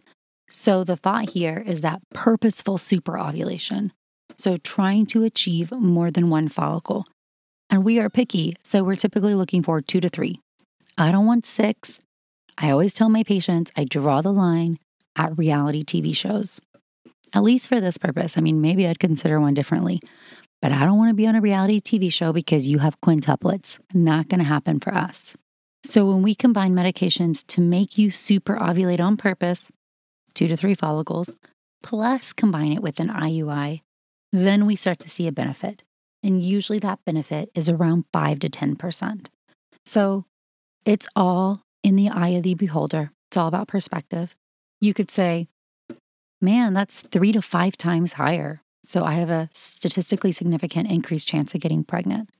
So 0.50 0.84
the 0.84 0.96
thought 0.96 1.30
here 1.30 1.64
is 1.66 1.80
that 1.80 2.02
purposeful 2.12 2.76
superovulation. 2.76 3.92
So 4.36 4.58
trying 4.58 5.06
to 5.06 5.24
achieve 5.24 5.72
more 5.72 6.10
than 6.10 6.28
one 6.28 6.48
follicle. 6.48 7.06
And 7.70 7.82
we 7.82 7.98
are 7.98 8.10
picky, 8.10 8.56
so 8.62 8.84
we're 8.84 8.96
typically 8.96 9.34
looking 9.34 9.62
for 9.62 9.80
two 9.80 10.02
to 10.02 10.10
three. 10.10 10.38
I 10.98 11.10
don't 11.10 11.26
want 11.26 11.46
six. 11.46 11.98
I 12.58 12.70
always 12.70 12.92
tell 12.92 13.08
my 13.08 13.22
patients 13.22 13.70
I 13.74 13.84
draw 13.84 14.20
the 14.20 14.32
line 14.32 14.78
at 15.16 15.38
reality 15.38 15.82
TV 15.82 16.14
shows. 16.14 16.60
At 17.32 17.42
least 17.42 17.68
for 17.68 17.80
this 17.80 17.96
purpose. 17.96 18.36
I 18.36 18.42
mean, 18.42 18.60
maybe 18.60 18.86
I'd 18.86 18.98
consider 18.98 19.40
one 19.40 19.54
differently, 19.54 20.00
but 20.60 20.72
I 20.72 20.84
don't 20.84 20.98
want 20.98 21.10
to 21.10 21.14
be 21.14 21.26
on 21.26 21.36
a 21.36 21.40
reality 21.40 21.80
TV 21.80 22.12
show 22.12 22.32
because 22.32 22.68
you 22.68 22.78
have 22.78 23.00
quintuplets. 23.00 23.78
Not 23.94 24.28
going 24.28 24.40
to 24.40 24.44
happen 24.44 24.80
for 24.80 24.94
us. 24.94 25.36
So 25.84 26.06
when 26.06 26.22
we 26.22 26.34
combine 26.34 26.74
medications 26.74 27.46
to 27.48 27.60
make 27.60 27.96
you 27.96 28.10
super 28.10 28.56
ovulate 28.56 29.00
on 29.00 29.16
purpose, 29.16 29.70
two 30.34 30.48
to 30.48 30.56
three 30.56 30.74
follicles, 30.74 31.30
plus 31.82 32.32
combine 32.32 32.72
it 32.72 32.82
with 32.82 32.98
an 33.00 33.08
IUI, 33.08 33.82
then 34.32 34.66
we 34.66 34.76
start 34.76 34.98
to 35.00 35.08
see 35.08 35.26
a 35.26 35.32
benefit. 35.32 35.82
And 36.22 36.42
usually 36.42 36.80
that 36.80 37.04
benefit 37.06 37.50
is 37.54 37.68
around 37.68 38.04
5 38.12 38.40
to 38.40 38.48
10%. 38.48 39.28
So 39.86 40.24
it's 40.84 41.06
all 41.14 41.62
in 41.82 41.96
the 41.96 42.08
eye 42.08 42.30
of 42.30 42.42
the 42.42 42.54
beholder. 42.54 43.12
It's 43.30 43.36
all 43.36 43.48
about 43.48 43.68
perspective. 43.68 44.34
You 44.80 44.94
could 44.94 45.10
say, 45.10 45.48
man, 46.40 46.74
that's 46.74 47.00
three 47.00 47.32
to 47.32 47.42
five 47.42 47.76
times 47.76 48.14
higher. 48.14 48.62
So 48.84 49.04
I 49.04 49.12
have 49.12 49.30
a 49.30 49.50
statistically 49.52 50.32
significant 50.32 50.90
increased 50.90 51.28
chance 51.28 51.54
of 51.54 51.60
getting 51.60 51.84
pregnant. 51.84 52.30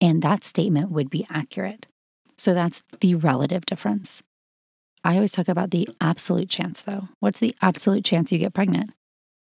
And 0.00 0.20
that 0.22 0.42
statement 0.42 0.90
would 0.90 1.10
be 1.10 1.26
accurate. 1.30 1.86
So 2.36 2.54
that's 2.54 2.82
the 3.00 3.14
relative 3.14 3.64
difference. 3.66 4.22
I 5.04 5.14
always 5.14 5.32
talk 5.32 5.48
about 5.48 5.70
the 5.70 5.88
absolute 6.00 6.48
chance, 6.48 6.82
though. 6.82 7.08
What's 7.20 7.40
the 7.40 7.54
absolute 7.60 8.04
chance 8.04 8.32
you 8.32 8.38
get 8.38 8.54
pregnant? 8.54 8.92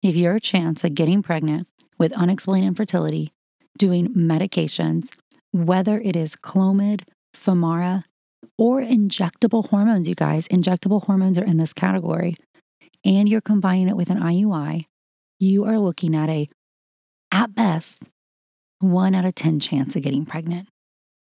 If 0.02 0.14
your 0.14 0.38
chance 0.38 0.84
of 0.84 0.94
getting 0.94 1.22
pregnant 1.22 1.68
with 1.98 2.12
unexplained 2.12 2.66
infertility, 2.66 3.32
doing 3.78 4.08
medications, 4.14 5.08
whether 5.52 5.98
it 6.00 6.16
is 6.16 6.36
Clomid, 6.36 7.02
Femara, 7.34 8.04
or 8.58 8.80
injectable 8.80 9.68
hormones, 9.68 10.08
you 10.08 10.14
guys, 10.14 10.48
injectable 10.48 11.04
hormones 11.04 11.38
are 11.38 11.44
in 11.44 11.56
this 11.56 11.72
category, 11.72 12.36
and 13.04 13.28
you're 13.28 13.40
combining 13.40 13.88
it 13.88 13.96
with 13.96 14.10
an 14.10 14.20
IUI, 14.20 14.86
you 15.38 15.64
are 15.64 15.78
looking 15.78 16.14
at 16.14 16.28
a, 16.28 16.48
at 17.32 17.54
best, 17.54 18.02
one 18.80 19.14
out 19.14 19.24
of 19.24 19.34
10 19.34 19.60
chance 19.60 19.96
of 19.96 20.02
getting 20.02 20.26
pregnant. 20.26 20.68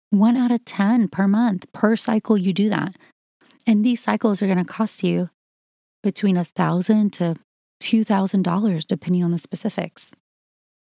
One 0.10 0.38
out 0.38 0.52
of 0.52 0.64
10 0.66 1.08
per 1.08 1.28
month, 1.28 1.66
per 1.74 1.96
cycle, 1.96 2.38
you 2.38 2.54
do 2.54 2.70
that. 2.70 2.96
And 3.66 3.84
these 3.84 4.02
cycles 4.02 4.42
are 4.42 4.46
going 4.46 4.58
to 4.58 4.66
cost 4.66 5.04
you 5.04 5.30
between 6.04 6.38
a 6.38 6.46
thousand 6.46 7.14
to 7.14 7.36
$2,000, 7.82 8.86
depending 8.86 9.24
on 9.24 9.32
the 9.32 9.40
specifics. 9.40 10.12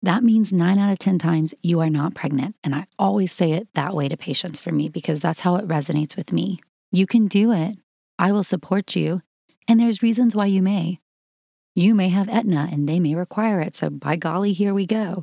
That 0.03 0.23
means 0.23 0.53
nine 0.53 0.79
out 0.79 0.93
of 0.93 0.99
10 0.99 1.19
times 1.19 1.55
you 1.63 1.81
are 1.81 1.91
not 1.91 2.15
pregnant. 2.15 2.55
And 2.63 2.75
I 2.75 2.87
always 2.99 3.33
say 3.33 3.53
it 3.53 3.69
that 3.75 3.95
way 3.95 4.09
to 4.09 4.17
patients 4.17 4.61
for 4.61 4.71
me 4.71 4.89
because 4.89 5.21
that's 5.21 5.41
how 5.41 5.57
it 5.57 5.67
resonates 5.67 6.17
with 6.17 6.33
me. 6.33 6.61
You 6.93 7.07
can 7.07 7.27
do 7.27 7.53
it. 7.53 7.77
I 8.19 8.33
will 8.33 8.45
support 8.45 8.95
you. 8.95 9.23
And 9.67 9.79
there's 9.79 10.03
reasons 10.03 10.35
why 10.35 10.47
you 10.47 10.63
may. 10.63 11.01
You 11.79 11.95
may 11.95 12.09
have 12.09 12.29
Aetna 12.29 12.71
and 12.73 12.89
they 12.89 12.99
may 12.99 13.15
require 13.15 13.61
it. 13.61 13.77
So, 13.77 13.89
by 13.89 14.17
golly, 14.17 14.53
here 14.53 14.75
we 14.75 14.85
go. 14.85 15.23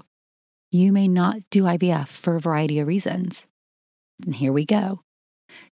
You 0.71 0.93
may 0.93 1.05
not 1.05 1.41
do 1.49 1.63
IVF 1.63 2.07
for 2.07 2.37
a 2.37 2.39
variety 2.39 2.79
of 2.79 2.87
reasons. 2.87 3.45
And 4.25 4.35
here 4.35 4.53
we 4.53 4.65
go. 4.65 5.01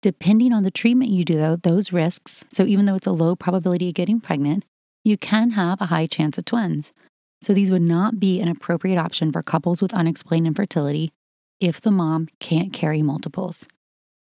Depending 0.01 0.55
on 0.55 0.63
the 0.63 0.71
treatment 0.71 1.11
you 1.11 1.23
do, 1.23 1.37
though, 1.37 1.57
those 1.57 1.93
risks, 1.93 2.47
so 2.49 2.65
even 2.65 2.87
though 2.87 2.95
it's 2.95 3.07
a 3.07 3.13
low 3.13 3.37
probability 3.37 3.89
of 3.89 3.95
getting 3.95 4.23
pregnant, 4.23 4.65
you 5.05 5.19
can 5.19 5.51
have 5.51 5.83
a 5.83 5.87
high 5.87 6.07
chance 6.07 6.39
of 6.39 6.47
twins. 6.47 6.95
So 7.43 7.53
these 7.53 7.71
would 7.71 7.83
not 7.83 8.19
be 8.19 8.41
an 8.41 8.49
appropriate 8.49 8.97
option 8.97 9.31
for 9.33 9.43
couples 9.43 9.83
with 9.83 9.93
unexplained 9.93 10.47
infertility 10.47 11.13
if 11.61 11.83
the 11.83 11.91
mom 11.91 12.27
can't 12.39 12.73
carry 12.73 13.03
multiples. 13.03 13.67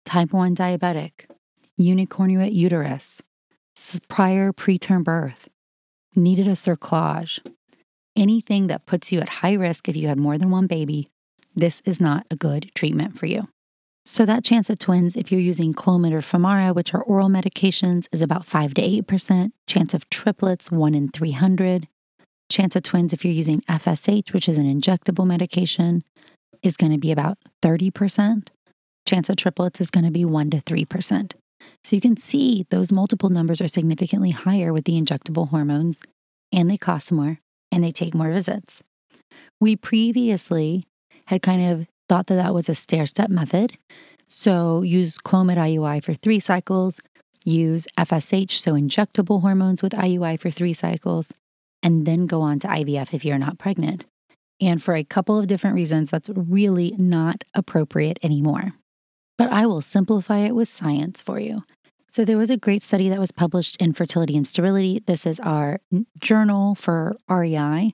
Type 0.06 0.32
1 0.32 0.56
diabetic, 0.56 1.26
unicornuate 1.78 2.54
uterus, 2.54 3.20
prior 4.08 4.50
preterm 4.50 5.04
birth, 5.04 5.50
needed 6.14 6.48
a 6.48 6.52
cerclage, 6.52 7.40
anything 8.16 8.66
that 8.66 8.86
puts 8.86 9.12
you 9.12 9.20
at 9.20 9.28
high 9.28 9.54
risk 9.54 9.88
if 9.88 9.96
you 9.96 10.08
had 10.08 10.18
more 10.18 10.38
than 10.38 10.50
one 10.50 10.66
baby, 10.66 11.10
this 11.54 11.82
is 11.84 12.00
not 12.00 12.26
a 12.30 12.36
good 12.36 12.70
treatment 12.74 13.18
for 13.18 13.26
you. 13.26 13.48
So, 14.04 14.24
that 14.24 14.42
chance 14.42 14.70
of 14.70 14.78
twins, 14.78 15.16
if 15.16 15.30
you're 15.30 15.40
using 15.40 15.74
Clomid 15.74 16.12
or 16.12 16.20
Femara, 16.20 16.74
which 16.74 16.94
are 16.94 17.02
oral 17.02 17.28
medications, 17.28 18.06
is 18.10 18.22
about 18.22 18.46
5 18.46 18.72
to 18.74 18.80
8%. 19.02 19.52
Chance 19.66 19.92
of 19.92 20.08
triplets, 20.08 20.70
1 20.70 20.94
in 20.94 21.10
300. 21.10 21.88
Chance 22.50 22.76
of 22.76 22.82
twins, 22.84 23.12
if 23.12 23.22
you're 23.22 23.34
using 23.34 23.60
FSH, 23.68 24.32
which 24.32 24.48
is 24.48 24.56
an 24.56 24.64
injectable 24.64 25.26
medication, 25.26 26.04
is 26.62 26.78
going 26.78 26.92
to 26.92 26.98
be 26.98 27.12
about 27.12 27.36
30%. 27.62 28.48
Chance 29.06 29.28
of 29.28 29.36
triplets 29.36 29.78
is 29.78 29.90
going 29.90 30.04
to 30.04 30.10
be 30.10 30.24
1 30.24 30.50
to 30.50 30.58
3%. 30.58 31.32
So 31.84 31.96
you 31.96 32.02
can 32.02 32.16
see 32.16 32.66
those 32.70 32.92
multiple 32.92 33.30
numbers 33.30 33.60
are 33.60 33.68
significantly 33.68 34.30
higher 34.30 34.72
with 34.72 34.84
the 34.84 35.00
injectable 35.00 35.48
hormones, 35.48 36.00
and 36.52 36.70
they 36.70 36.76
cost 36.76 37.12
more 37.12 37.40
and 37.70 37.84
they 37.84 37.92
take 37.92 38.14
more 38.14 38.32
visits. 38.32 38.82
We 39.60 39.76
previously 39.76 40.86
had 41.26 41.42
kind 41.42 41.62
of 41.62 41.86
thought 42.08 42.26
that 42.28 42.36
that 42.36 42.54
was 42.54 42.68
a 42.68 42.74
stair 42.74 43.06
step 43.06 43.28
method. 43.28 43.76
So 44.28 44.82
use 44.82 45.18
Clomid 45.18 45.56
IUI 45.56 46.02
for 46.02 46.14
three 46.14 46.40
cycles, 46.40 47.00
use 47.44 47.86
FSH, 47.98 48.52
so 48.52 48.72
injectable 48.72 49.40
hormones 49.40 49.82
with 49.82 49.92
IUI 49.92 50.40
for 50.40 50.50
three 50.50 50.72
cycles, 50.72 51.32
and 51.82 52.06
then 52.06 52.26
go 52.26 52.40
on 52.40 52.58
to 52.60 52.68
IVF 52.68 53.14
if 53.14 53.24
you're 53.24 53.38
not 53.38 53.58
pregnant. 53.58 54.04
And 54.60 54.82
for 54.82 54.94
a 54.94 55.04
couple 55.04 55.38
of 55.38 55.46
different 55.46 55.76
reasons, 55.76 56.10
that's 56.10 56.30
really 56.30 56.94
not 56.98 57.44
appropriate 57.54 58.18
anymore. 58.22 58.72
But 59.38 59.52
I 59.52 59.66
will 59.66 59.80
simplify 59.80 60.40
it 60.40 60.54
with 60.54 60.68
science 60.68 61.22
for 61.22 61.38
you. 61.40 61.62
So, 62.10 62.24
there 62.24 62.38
was 62.38 62.50
a 62.50 62.56
great 62.56 62.82
study 62.82 63.08
that 63.08 63.20
was 63.20 63.30
published 63.30 63.76
in 63.76 63.92
Fertility 63.92 64.36
and 64.36 64.46
Sterility. 64.46 65.02
This 65.06 65.24
is 65.26 65.38
our 65.40 65.78
journal 66.18 66.74
for 66.74 67.16
REI, 67.30 67.92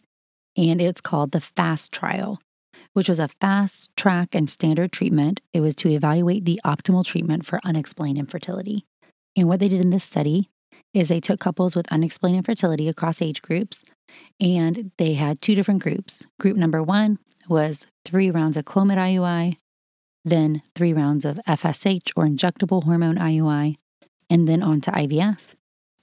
and 0.57 0.81
it's 0.81 1.01
called 1.01 1.33
the 1.33 1.41
FAST 1.41 1.93
trial, 1.93 2.41
which 2.95 3.09
was 3.09 3.19
a 3.19 3.29
fast 3.41 3.91
track 3.97 4.35
and 4.35 4.49
standard 4.49 4.93
treatment. 4.93 5.41
It 5.53 5.61
was 5.61 5.75
to 5.77 5.91
evaluate 5.91 6.45
the 6.45 6.61
optimal 6.65 7.05
treatment 7.05 7.45
for 7.45 7.61
unexplained 7.65 8.19
infertility. 8.19 8.85
And 9.37 9.49
what 9.49 9.61
they 9.61 9.69
did 9.69 9.81
in 9.81 9.91
this 9.91 10.05
study 10.05 10.49
is 10.95 11.09
they 11.09 11.21
took 11.21 11.41
couples 11.41 11.75
with 11.75 11.91
unexplained 11.91 12.37
infertility 12.37 12.89
across 12.89 13.21
age 13.21 13.43
groups 13.43 13.83
and 14.41 14.93
they 14.97 15.15
had 15.15 15.41
two 15.41 15.55
different 15.55 15.83
groups. 15.83 16.25
Group 16.39 16.57
number 16.57 16.83
one 16.83 17.19
was 17.49 17.87
three 18.05 18.31
rounds 18.31 18.57
of 18.57 18.65
Clomid 18.65 18.97
IUI, 18.97 19.57
then 20.25 20.63
three 20.75 20.93
rounds 20.93 21.25
of 21.25 21.39
FSH 21.47 22.13
or 22.17 22.25
injectable 22.27 22.85
hormone 22.85 23.17
IUI, 23.17 23.77
and 24.31 24.49
then 24.49 24.63
on 24.63 24.81
to 24.83 24.91
IVF. 24.91 25.39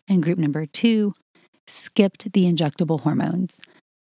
And 0.08 0.22
group 0.22 0.38
number 0.38 0.66
two 0.66 1.14
skipped 1.68 2.32
the 2.34 2.52
injectable 2.52 3.02
hormones, 3.02 3.60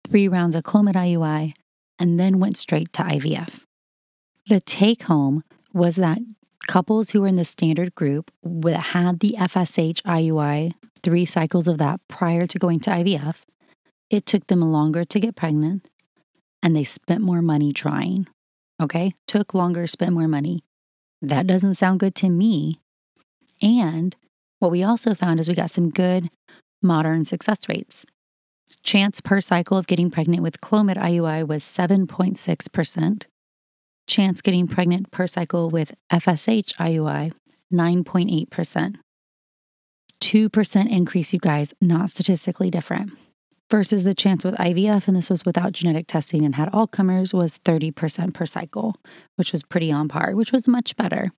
three 0.09 0.29
rounds 0.29 0.57
of 0.57 0.65
Clomid 0.65 0.95
IUI, 0.95 1.53
and 1.99 2.19
then 2.19 2.41
went 2.41 2.57
straight 2.57 2.93
to 2.95 3.03
IVF. 3.03 3.61
The 4.49 4.61
take 4.61 5.05
home 5.05 5.45
was 5.73 5.97
that 5.97 6.19
couples 6.67 7.11
who 7.11 7.21
were 7.21 7.29
in 7.29 7.37
the 7.37 7.45
standard 7.45 7.95
group 7.95 8.31
that 8.43 8.83
had 8.83 9.21
the 9.21 9.37
FSH 9.38 10.03
IUI, 10.03 10.73
three 11.03 11.25
cycles 11.25 11.69
of 11.69 11.79
that 11.79 12.01
prior 12.09 12.47
to 12.47 12.59
going 12.59 12.81
to 12.81 12.91
IVF, 12.91 13.37
it 14.11 14.27
took 14.27 14.47
them 14.47 14.61
longer 14.61 15.05
to 15.05 15.21
get 15.21 15.37
pregnant 15.37 15.88
and 16.62 16.77
they 16.77 16.85
spent 16.85 17.23
more 17.23 17.43
money 17.43 17.73
trying. 17.73 18.27
Okay? 18.83 19.12
Took 19.29 19.55
longer, 19.55 19.87
spent 19.87 20.12
more 20.12 20.29
money. 20.29 20.64
That 21.23 21.47
doesn't 21.47 21.77
sound 21.77 22.01
good 22.01 22.16
to 22.16 22.29
me. 22.29 22.81
And 23.62 24.16
what 24.59 24.73
we 24.73 24.83
also 24.83 25.14
found 25.14 25.38
is 25.38 25.49
we 25.49 25.55
got 25.55 25.71
some 25.71 25.90
good 25.90 26.29
modern 26.83 27.25
success 27.25 27.68
rates. 27.68 28.05
Chance 28.83 29.21
per 29.21 29.40
cycle 29.40 29.79
of 29.79 29.87
getting 29.87 30.11
pregnant 30.11 30.42
with 30.42 30.61
Clomid 30.61 30.97
IUI 30.97 31.47
was 31.47 31.62
7.6%. 31.62 33.27
Chance 34.09 34.40
getting 34.42 34.66
pregnant 34.66 35.12
per 35.12 35.29
cycle 35.29 35.71
with 35.71 35.95
FSH 36.11 36.75
IUI, 36.75 37.33
9.8%. 37.73 38.97
2% 40.21 40.90
increase, 40.90 41.33
you 41.33 41.38
guys, 41.38 41.75
not 41.81 42.11
statistically 42.11 42.71
different. 42.71 43.12
Versus 43.72 44.04
the 44.04 44.14
chance 44.14 44.44
with 44.44 44.54
IVF, 44.56 45.08
and 45.08 45.16
this 45.16 45.30
was 45.30 45.46
without 45.46 45.72
genetic 45.72 46.06
testing 46.06 46.44
and 46.44 46.56
had 46.56 46.68
all 46.74 46.87
comers, 46.87 47.32
was 47.32 47.56
30% 47.56 48.35
per 48.35 48.44
cycle, 48.44 48.96
which 49.37 49.50
was 49.50 49.62
pretty 49.62 49.90
on 49.90 50.08
par, 50.08 50.35
which 50.35 50.52
was 50.52 50.68
much 50.68 50.94
better. 50.94 51.30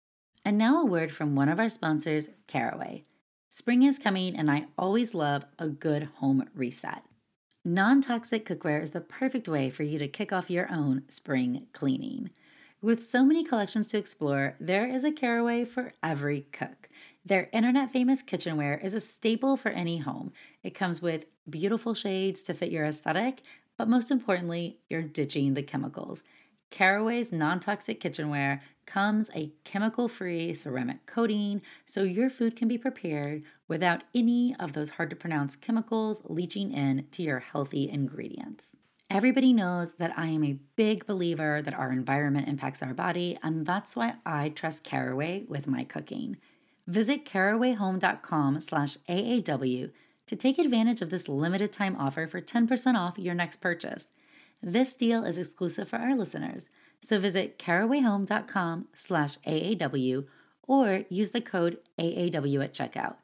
And 0.45 0.59
now 0.59 0.83
a 0.83 0.85
word 0.85 1.13
from 1.13 1.37
one 1.37 1.49
of 1.49 1.61
our 1.61 1.69
sponsors, 1.69 2.31
Caraway. 2.49 3.05
Spring 3.51 3.85
is 3.85 4.01
coming, 4.01 4.35
and 4.37 4.51
I 4.51 4.67
always 4.77 5.15
love 5.15 5.45
a 5.61 5.69
good 5.69 6.09
home 6.17 6.49
reset. 6.57 7.05
Non 7.65 8.01
toxic 8.01 8.45
cookware 8.45 8.83
is 8.83 8.91
the 8.91 9.01
perfect 9.01 9.47
way 9.47 9.71
for 9.71 9.85
you 9.85 10.01
to 10.01 10.09
kick 10.09 10.33
off 10.33 10.51
your 10.51 10.69
own 10.73 11.05
spring 11.09 11.69
cleaning. 11.73 12.31
With 12.83 13.09
so 13.09 13.25
many 13.25 13.45
collections 13.45 13.87
to 13.91 13.99
explore, 13.99 14.57
there 14.59 14.89
is 14.89 15.05
a 15.05 15.13
caraway 15.13 15.65
for 15.67 15.93
every 16.03 16.49
cook. 16.51 16.89
Their 17.27 17.49
internet 17.55 17.91
famous 17.91 18.21
kitchenware 18.21 18.79
is 18.83 18.95
a 18.95 19.01
staple 19.01 19.57
for 19.57 19.71
any 19.71 19.99
home. 19.99 20.33
It 20.63 20.75
comes 20.75 21.01
with 21.01 21.25
beautiful 21.49 21.95
shades 21.95 22.43
to 22.43 22.55
fit 22.55 22.71
your 22.71 22.85
aesthetic, 22.85 23.41
but 23.79 23.89
most 23.89 24.11
importantly, 24.11 24.81
you're 24.91 25.01
ditching 25.01 25.55
the 25.55 25.63
chemicals. 25.63 26.23
Caraway's 26.71 27.33
non 27.33 27.61
toxic 27.61 27.99
kitchenware 27.99 28.61
comes 28.85 29.31
a 29.35 29.53
chemical 29.65 30.07
free 30.07 30.53
ceramic 30.53 31.07
coating 31.07 31.63
so 31.87 32.03
your 32.03 32.29
food 32.29 32.57
can 32.57 32.69
be 32.69 32.77
prepared 32.77 33.45
without 33.69 34.03
any 34.15 34.55
of 34.61 34.75
those 34.75 34.91
hard 34.91 35.09
to 35.09 35.17
pronounce 35.17 35.57
chemicals 35.57 36.21
leaching 36.25 36.73
in 36.73 37.07
to 37.13 37.23
your 37.23 37.39
healthy 37.39 37.89
ingredients. 37.89 38.77
Everybody 39.09 39.55
knows 39.55 39.95
that 39.95 40.13
I 40.19 40.27
am 40.27 40.45
a 40.45 40.59
big 40.77 41.07
believer 41.07 41.63
that 41.63 41.75
our 41.75 41.91
environment 41.91 42.49
impacts 42.49 42.83
our 42.83 42.93
body, 42.93 43.39
and 43.43 43.65
that's 43.65 43.97
why 43.97 44.17
I 44.27 44.51
trust 44.51 44.85
Caraway 44.85 45.45
with 45.49 45.67
my 45.67 45.85
cooking. 45.85 46.37
Visit 46.87 47.25
carawayhome.com 47.25 48.61
slash 48.61 48.99
AAW 49.09 49.91
to 50.27 50.37
take 50.37 50.59
advantage 50.59 51.01
of 51.03 51.11
this 51.11 51.29
limited 51.29 51.73
time 51.73 51.97
offer 51.99 52.27
for 52.27 52.41
10% 52.41 52.95
off 52.95 53.19
your 53.19 53.35
next 53.35 53.61
purchase. 53.61 54.11
This 54.63 54.95
deal 54.95 55.25
is 55.25 55.39
exclusive 55.39 55.89
for 55.89 55.97
our 55.97 56.15
listeners. 56.15 56.69
So 57.03 57.21
visit 57.21 57.59
carawayhome.com 57.59 58.89
slash 58.95 59.39
AAW 59.47 60.27
or 60.67 61.05
use 61.09 61.31
the 61.31 61.41
code 61.41 61.79
AAW 61.99 62.65
at 62.65 62.75
checkout. 62.75 63.17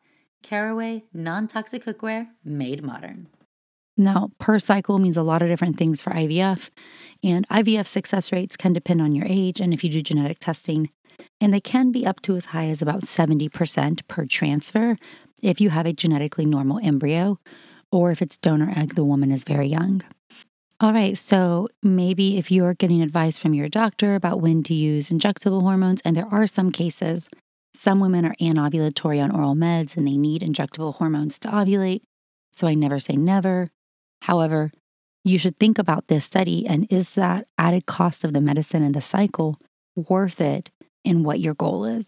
Caraway 0.42 1.04
non-toxic 1.12 1.84
cookware 1.84 2.28
made 2.44 2.82
modern. 2.82 3.28
Now, 3.96 4.30
per 4.38 4.58
cycle 4.58 4.98
means 4.98 5.16
a 5.16 5.22
lot 5.22 5.42
of 5.42 5.48
different 5.48 5.76
things 5.76 6.00
for 6.00 6.10
IVF, 6.10 6.70
and 7.22 7.46
IVF 7.48 7.86
success 7.86 8.32
rates 8.32 8.56
can 8.56 8.72
depend 8.72 9.02
on 9.02 9.14
your 9.14 9.26
age 9.28 9.60
and 9.60 9.74
if 9.74 9.84
you 9.84 9.90
do 9.90 10.00
genetic 10.00 10.38
testing, 10.38 10.90
and 11.40 11.52
they 11.52 11.60
can 11.60 11.92
be 11.92 12.06
up 12.06 12.20
to 12.22 12.36
as 12.36 12.46
high 12.46 12.68
as 12.68 12.82
about 12.82 13.02
70% 13.02 14.06
per 14.08 14.26
transfer 14.26 14.96
if 15.42 15.60
you 15.60 15.70
have 15.70 15.86
a 15.86 15.92
genetically 15.92 16.44
normal 16.44 16.80
embryo 16.82 17.38
or 17.92 18.10
if 18.10 18.22
it's 18.22 18.38
donor 18.38 18.72
egg, 18.76 18.94
the 18.94 19.04
woman 19.04 19.30
is 19.32 19.44
very 19.44 19.68
young. 19.68 20.02
All 20.80 20.92
right, 20.92 21.18
so 21.18 21.68
maybe 21.82 22.38
if 22.38 22.50
you're 22.50 22.74
getting 22.74 23.02
advice 23.02 23.36
from 23.36 23.52
your 23.52 23.68
doctor 23.68 24.14
about 24.14 24.40
when 24.40 24.62
to 24.62 24.74
use 24.74 25.10
injectable 25.10 25.60
hormones, 25.60 26.00
and 26.04 26.16
there 26.16 26.28
are 26.30 26.46
some 26.46 26.72
cases, 26.72 27.28
some 27.74 28.00
women 28.00 28.24
are 28.24 28.34
anovulatory 28.40 29.22
on 29.22 29.30
oral 29.30 29.54
meds 29.54 29.96
and 29.96 30.06
they 30.06 30.16
need 30.16 30.42
injectable 30.42 30.94
hormones 30.94 31.38
to 31.40 31.48
ovulate. 31.48 32.02
So 32.52 32.66
I 32.66 32.74
never 32.74 32.98
say 32.98 33.14
never. 33.14 33.70
However, 34.22 34.70
you 35.22 35.38
should 35.38 35.58
think 35.58 35.78
about 35.78 36.08
this 36.08 36.24
study 36.24 36.66
and 36.66 36.86
is 36.90 37.14
that 37.14 37.46
added 37.58 37.86
cost 37.86 38.24
of 38.24 38.32
the 38.32 38.40
medicine 38.40 38.82
and 38.82 38.94
the 38.94 39.02
cycle 39.02 39.58
worth 39.94 40.40
it 40.40 40.70
in 41.04 41.22
what 41.22 41.40
your 41.40 41.54
goal 41.54 41.84
is? 41.84 42.06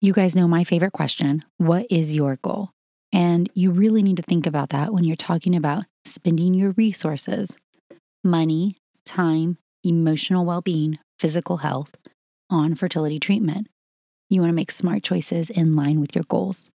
You 0.00 0.12
guys 0.12 0.34
know 0.34 0.48
my 0.48 0.64
favorite 0.64 0.92
question 0.92 1.44
what 1.58 1.86
is 1.90 2.14
your 2.14 2.36
goal? 2.36 2.70
And 3.12 3.50
you 3.54 3.70
really 3.70 4.02
need 4.02 4.16
to 4.16 4.22
think 4.22 4.46
about 4.46 4.70
that 4.70 4.92
when 4.92 5.04
you're 5.04 5.16
talking 5.16 5.56
about 5.56 5.84
spending 6.04 6.54
your 6.54 6.72
resources 6.72 7.56
money, 8.22 8.76
time, 9.04 9.56
emotional 9.84 10.44
well 10.44 10.60
being, 10.60 10.98
physical 11.18 11.58
health 11.58 11.96
on 12.48 12.74
fertility 12.74 13.18
treatment. 13.18 13.68
You 14.28 14.40
want 14.40 14.50
to 14.50 14.56
make 14.56 14.70
smart 14.70 15.02
choices 15.02 15.50
in 15.50 15.74
line 15.74 16.00
with 16.00 16.14
your 16.14 16.24
goals. 16.24 16.70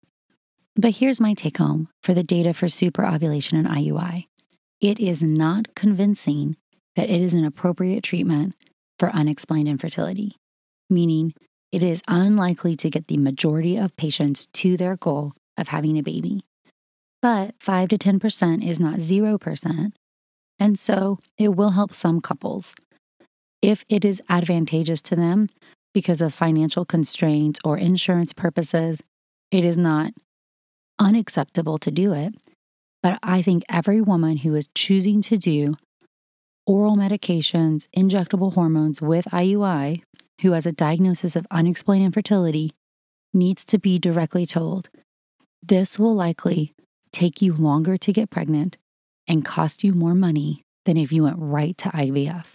But 0.74 0.96
here's 0.96 1.20
my 1.20 1.34
take 1.34 1.58
home 1.58 1.88
for 2.02 2.14
the 2.14 2.22
data 2.22 2.54
for 2.54 2.68
super 2.68 3.04
ovulation 3.04 3.58
and 3.58 3.68
IUI 3.68 4.26
it 4.80 4.98
is 4.98 5.22
not 5.22 5.76
convincing 5.76 6.56
that 6.96 7.08
it 7.08 7.22
is 7.22 7.34
an 7.34 7.44
appropriate 7.44 8.02
treatment 8.02 8.54
for 8.98 9.10
unexplained 9.10 9.68
infertility, 9.68 10.36
meaning 10.90 11.34
it 11.72 11.82
is 11.82 12.02
unlikely 12.06 12.76
to 12.76 12.90
get 12.90 13.08
the 13.08 13.16
majority 13.16 13.76
of 13.76 13.96
patients 13.96 14.46
to 14.52 14.76
their 14.76 14.96
goal 14.96 15.32
of 15.56 15.68
having 15.68 15.98
a 15.98 16.02
baby. 16.02 16.44
But 17.22 17.54
5 17.60 17.88
to 17.90 17.98
10% 17.98 18.68
is 18.68 18.78
not 18.78 18.96
0%, 18.96 19.92
and 20.58 20.78
so 20.78 21.18
it 21.38 21.56
will 21.56 21.70
help 21.70 21.94
some 21.94 22.20
couples. 22.20 22.74
If 23.62 23.84
it 23.88 24.04
is 24.04 24.20
advantageous 24.28 25.00
to 25.02 25.16
them 25.16 25.48
because 25.94 26.20
of 26.20 26.34
financial 26.34 26.84
constraints 26.84 27.60
or 27.64 27.78
insurance 27.78 28.32
purposes, 28.32 29.00
it 29.50 29.64
is 29.64 29.78
not 29.78 30.12
unacceptable 30.98 31.78
to 31.78 31.90
do 31.90 32.12
it. 32.12 32.34
But 33.02 33.18
I 33.22 33.42
think 33.42 33.64
every 33.68 34.00
woman 34.00 34.38
who 34.38 34.54
is 34.54 34.68
choosing 34.74 35.22
to 35.22 35.38
do 35.38 35.76
oral 36.66 36.96
medications, 36.96 37.86
injectable 37.96 38.54
hormones 38.54 39.02
with 39.02 39.26
IUI, 39.26 40.02
who 40.40 40.52
has 40.52 40.66
a 40.66 40.72
diagnosis 40.72 41.36
of 41.36 41.46
unexplained 41.50 42.04
infertility, 42.04 42.72
needs 43.34 43.64
to 43.64 43.78
be 43.78 43.98
directly 43.98 44.46
told 44.46 44.90
this 45.62 45.98
will 45.98 46.14
likely 46.14 46.74
take 47.12 47.40
you 47.40 47.54
longer 47.54 47.96
to 47.96 48.12
get 48.12 48.30
pregnant 48.30 48.76
and 49.28 49.44
cost 49.44 49.84
you 49.84 49.92
more 49.92 50.14
money 50.14 50.64
than 50.84 50.96
if 50.96 51.12
you 51.12 51.22
went 51.22 51.36
right 51.38 51.78
to 51.78 51.88
IVF. 51.90 52.46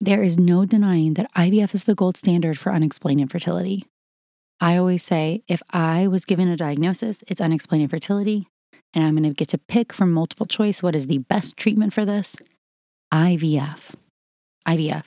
There 0.00 0.22
is 0.22 0.38
no 0.38 0.64
denying 0.64 1.14
that 1.14 1.32
IVF 1.34 1.74
is 1.74 1.84
the 1.84 1.94
gold 1.94 2.16
standard 2.16 2.58
for 2.58 2.72
unexplained 2.72 3.20
infertility. 3.20 3.86
I 4.60 4.76
always 4.76 5.04
say 5.04 5.42
if 5.46 5.62
I 5.70 6.08
was 6.08 6.24
given 6.24 6.48
a 6.48 6.56
diagnosis, 6.56 7.22
it's 7.28 7.40
unexplained 7.40 7.84
infertility, 7.84 8.48
and 8.92 9.04
I'm 9.04 9.14
going 9.14 9.22
to 9.22 9.34
get 9.34 9.48
to 9.48 9.58
pick 9.58 9.92
from 9.92 10.12
multiple 10.12 10.46
choice 10.46 10.82
what 10.82 10.96
is 10.96 11.06
the 11.06 11.18
best 11.18 11.56
treatment 11.56 11.92
for 11.92 12.04
this 12.04 12.36
IVF. 13.12 13.78
IVF. 14.66 15.04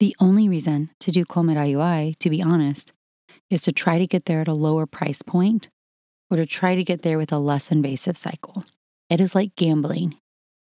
The 0.00 0.14
only 0.20 0.48
reason 0.48 0.90
to 1.00 1.10
do 1.10 1.24
Clomid 1.24 1.56
IUI, 1.56 2.16
to 2.20 2.30
be 2.30 2.40
honest, 2.40 2.92
is 3.50 3.62
to 3.62 3.72
try 3.72 3.98
to 3.98 4.06
get 4.06 4.26
there 4.26 4.40
at 4.40 4.48
a 4.48 4.54
lower 4.54 4.86
price 4.86 5.22
point 5.22 5.68
or 6.30 6.36
to 6.36 6.46
try 6.46 6.76
to 6.76 6.84
get 6.84 7.02
there 7.02 7.18
with 7.18 7.32
a 7.32 7.38
less 7.38 7.72
invasive 7.72 8.16
cycle. 8.16 8.64
It 9.10 9.20
is 9.20 9.34
like 9.34 9.56
gambling. 9.56 10.16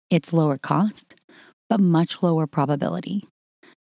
It's 0.08 0.32
lower 0.32 0.58
cost, 0.58 1.14
but 1.68 1.78
much 1.78 2.22
lower 2.22 2.48
probability. 2.48 3.28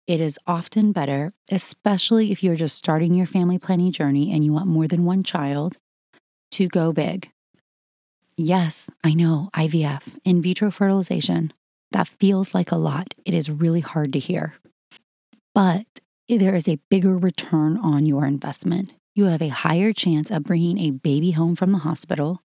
It 0.08 0.20
is 0.20 0.38
often 0.46 0.90
better, 0.90 1.32
especially 1.52 2.32
if 2.32 2.42
you're 2.42 2.56
just 2.56 2.76
starting 2.76 3.14
your 3.14 3.26
family 3.26 3.58
planning 3.58 3.92
journey 3.92 4.32
and 4.32 4.44
you 4.44 4.52
want 4.52 4.66
more 4.66 4.88
than 4.88 5.04
one 5.04 5.22
child, 5.22 5.76
to 6.52 6.66
go 6.66 6.92
big. 6.92 7.30
Yes, 8.36 8.88
I 9.04 9.12
know, 9.14 9.50
IVF, 9.54 10.02
in 10.24 10.42
vitro 10.42 10.70
fertilization. 10.70 11.52
That 11.92 12.08
feels 12.08 12.54
like 12.54 12.72
a 12.72 12.76
lot. 12.76 13.14
It 13.24 13.34
is 13.34 13.50
really 13.50 13.80
hard 13.80 14.12
to 14.14 14.18
hear. 14.18 14.54
But 15.58 15.86
there 16.28 16.54
is 16.54 16.68
a 16.68 16.78
bigger 16.88 17.18
return 17.18 17.78
on 17.78 18.06
your 18.06 18.24
investment. 18.24 18.92
You 19.16 19.24
have 19.24 19.42
a 19.42 19.48
higher 19.48 19.92
chance 19.92 20.30
of 20.30 20.44
bringing 20.44 20.78
a 20.78 20.92
baby 20.92 21.32
home 21.32 21.56
from 21.56 21.72
the 21.72 21.78
hospital 21.78 22.42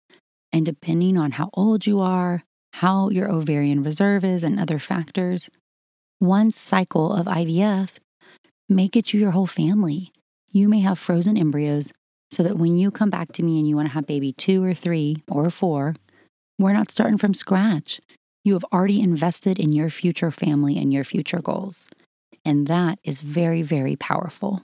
and 0.52 0.64
depending 0.64 1.18
on 1.18 1.32
how 1.32 1.50
old 1.54 1.88
you 1.88 1.98
are, 1.98 2.44
how 2.74 3.08
your 3.08 3.28
ovarian 3.28 3.82
reserve 3.82 4.24
is, 4.24 4.44
and 4.44 4.60
other 4.60 4.78
factors, 4.78 5.50
one 6.20 6.52
cycle 6.52 7.12
of 7.12 7.26
IVF 7.26 7.88
may 8.68 8.86
get 8.86 9.12
you 9.12 9.18
your 9.18 9.32
whole 9.32 9.48
family. 9.48 10.12
You 10.52 10.68
may 10.68 10.78
have 10.78 10.96
frozen 10.96 11.36
embryos 11.36 11.90
so 12.30 12.44
that 12.44 12.58
when 12.58 12.76
you 12.76 12.92
come 12.92 13.10
back 13.10 13.32
to 13.32 13.42
me 13.42 13.58
and 13.58 13.68
you 13.68 13.74
want 13.74 13.88
to 13.88 13.94
have 13.94 14.06
baby 14.06 14.32
two 14.34 14.62
or 14.62 14.72
three 14.72 15.16
or 15.26 15.50
four, 15.50 15.96
we're 16.60 16.72
not 16.72 16.92
starting 16.92 17.18
from 17.18 17.34
scratch. 17.34 18.00
You 18.44 18.52
have 18.52 18.64
already 18.72 19.00
invested 19.00 19.58
in 19.58 19.72
your 19.72 19.90
future 19.90 20.30
family 20.30 20.78
and 20.78 20.92
your 20.92 21.02
future 21.02 21.40
goals. 21.42 21.88
And 22.44 22.66
that 22.66 22.98
is 23.04 23.20
very, 23.20 23.62
very 23.62 23.96
powerful. 23.96 24.62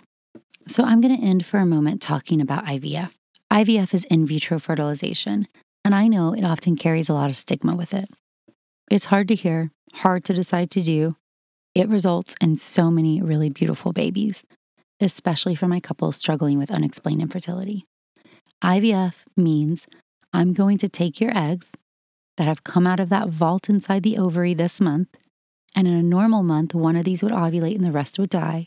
So 0.69 0.83
I'm 0.83 1.01
going 1.01 1.17
to 1.17 1.25
end 1.25 1.47
for 1.47 1.59
a 1.59 1.67
moment 1.67 2.03
talking 2.03 2.41
about 2.41 2.65
IVF. 2.67 3.11
IVF 3.53 3.95
is 3.95 4.05
in 4.07 4.27
vitro 4.27 4.59
fertilization. 4.59 5.47
And 5.85 5.95
I 5.95 6.09
know 6.09 6.33
it 6.33 6.45
often 6.45 6.77
carries 6.77 7.09
a 7.09 7.15
lot 7.15 7.31
of 7.31 7.37
stigma 7.37 7.77
with 7.77 7.95
it. 7.95 8.09
It's 8.91 9.05
hard 9.07 9.29
to 9.29 9.35
hear, 9.35 9.71
hard 9.95 10.25
to 10.25 10.35
decide 10.35 10.71
to 10.73 10.83
do. 10.83 11.17
It 11.75 11.89
results 11.89 12.35
in 12.41 12.57
so 12.57 12.91
many 12.91 13.21
really 13.21 13.51
beautiful 13.51 13.93
babies, 13.93 14.43
especially 15.01 15.55
for 15.55 15.69
my 15.69 15.79
couples 15.79 16.17
struggling 16.17 16.59
with 16.59 16.71
unexplained 16.71 17.23
infertility. 17.23 17.85
IVF 18.65 19.15
means 19.37 19.87
I'm 20.33 20.55
going 20.55 20.79
to 20.79 20.89
take 20.89 21.21
your 21.21 21.37
eggs 21.37 21.73
that 22.37 22.47
have 22.47 22.65
come 22.65 22.87
out 22.87 23.01
of 23.01 23.09
that 23.11 23.29
vault 23.29 23.69
inside 23.69 24.03
the 24.03 24.19
ovary 24.19 24.55
this 24.55 24.81
month, 24.81 25.09
and 25.77 25.87
in 25.87 25.95
a 25.95 26.03
normal 26.03 26.43
month, 26.43 26.75
one 26.75 26.97
of 26.97 27.05
these 27.05 27.23
would 27.23 27.33
ovulate 27.33 27.77
and 27.77 27.87
the 27.87 27.93
rest 27.93 28.19
would 28.19 28.31
die, 28.31 28.67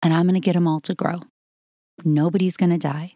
and 0.00 0.14
I'm 0.14 0.22
going 0.26 0.34
to 0.34 0.40
get 0.40 0.54
them 0.54 0.68
all 0.68 0.80
to 0.80 0.94
grow. 0.94 1.20
Nobody's 2.04 2.56
going 2.56 2.70
to 2.70 2.78
die. 2.78 3.12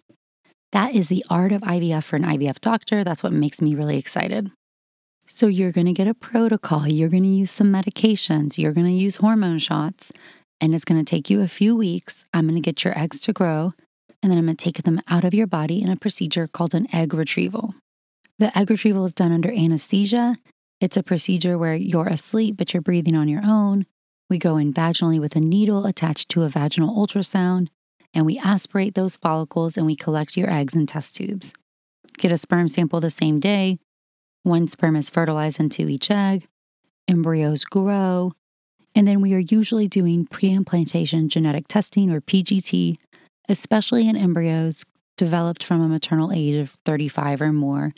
That 0.72 0.94
is 0.94 1.08
the 1.08 1.24
art 1.30 1.52
of 1.52 1.62
IVF 1.62 2.04
for 2.04 2.16
an 2.16 2.24
IVF 2.24 2.60
doctor. 2.60 3.04
That's 3.04 3.22
what 3.22 3.32
makes 3.32 3.62
me 3.62 3.74
really 3.74 3.96
excited. 3.96 4.50
So, 5.26 5.46
you're 5.46 5.70
going 5.72 5.86
to 5.86 5.92
get 5.92 6.08
a 6.08 6.14
protocol, 6.14 6.88
you're 6.88 7.08
going 7.08 7.22
to 7.22 7.28
use 7.28 7.52
some 7.52 7.72
medications, 7.72 8.58
you're 8.58 8.72
going 8.72 8.86
to 8.86 8.92
use 8.92 9.16
hormone 9.16 9.60
shots, 9.60 10.10
and 10.60 10.74
it's 10.74 10.84
going 10.84 11.02
to 11.02 11.08
take 11.08 11.30
you 11.30 11.40
a 11.40 11.48
few 11.48 11.76
weeks. 11.76 12.24
I'm 12.34 12.46
going 12.48 12.60
to 12.60 12.60
get 12.60 12.82
your 12.82 12.98
eggs 12.98 13.20
to 13.22 13.32
grow. 13.32 13.72
and 14.22 14.30
then 14.30 14.38
I'm 14.38 14.44
going 14.46 14.56
to 14.56 14.64
take 14.64 14.82
them 14.82 15.00
out 15.08 15.24
of 15.24 15.32
your 15.32 15.46
body 15.46 15.80
in 15.80 15.88
a 15.88 15.96
procedure 15.96 16.46
called 16.48 16.74
an 16.74 16.92
egg 16.92 17.14
retrieval. 17.14 17.74
The 18.38 18.56
egg 18.58 18.70
retrieval 18.70 19.06
is 19.06 19.14
done 19.14 19.32
under 19.32 19.50
anesthesia. 19.52 20.36
It's 20.80 20.96
a 20.96 21.02
procedure 21.02 21.58
where 21.58 21.74
you're 21.74 22.08
asleep, 22.08 22.56
but 22.56 22.72
you're 22.72 22.80
breathing 22.80 23.14
on 23.14 23.28
your 23.28 23.42
own. 23.44 23.86
We 24.30 24.38
go 24.38 24.56
in 24.56 24.72
vaginally 24.72 25.20
with 25.20 25.36
a 25.36 25.40
needle 25.40 25.84
attached 25.86 26.28
to 26.30 26.44
a 26.44 26.48
vaginal 26.48 26.96
ultrasound, 26.96 27.68
and 28.14 28.24
we 28.24 28.38
aspirate 28.38 28.94
those 28.94 29.16
follicles 29.16 29.76
and 29.76 29.84
we 29.84 29.94
collect 29.94 30.36
your 30.36 30.50
eggs 30.50 30.74
in 30.74 30.86
test 30.86 31.16
tubes. 31.16 31.52
Get 32.16 32.32
a 32.32 32.38
sperm 32.38 32.68
sample 32.68 33.00
the 33.00 33.10
same 33.10 33.40
day. 33.40 33.78
One 34.42 34.68
sperm 34.68 34.96
is 34.96 35.10
fertilized 35.10 35.60
into 35.60 35.88
each 35.88 36.10
egg. 36.10 36.46
Embryos 37.08 37.64
grow. 37.64 38.32
And 38.94 39.06
then 39.06 39.20
we 39.20 39.34
are 39.34 39.38
usually 39.38 39.86
doing 39.86 40.26
pre 40.26 40.50
implantation 40.50 41.28
genetic 41.28 41.68
testing 41.68 42.10
or 42.10 42.20
PGT, 42.20 42.96
especially 43.48 44.08
in 44.08 44.16
embryos 44.16 44.84
developed 45.16 45.62
from 45.62 45.82
a 45.82 45.88
maternal 45.88 46.32
age 46.32 46.56
of 46.56 46.76
35 46.86 47.42
or 47.42 47.52
more, 47.52 47.92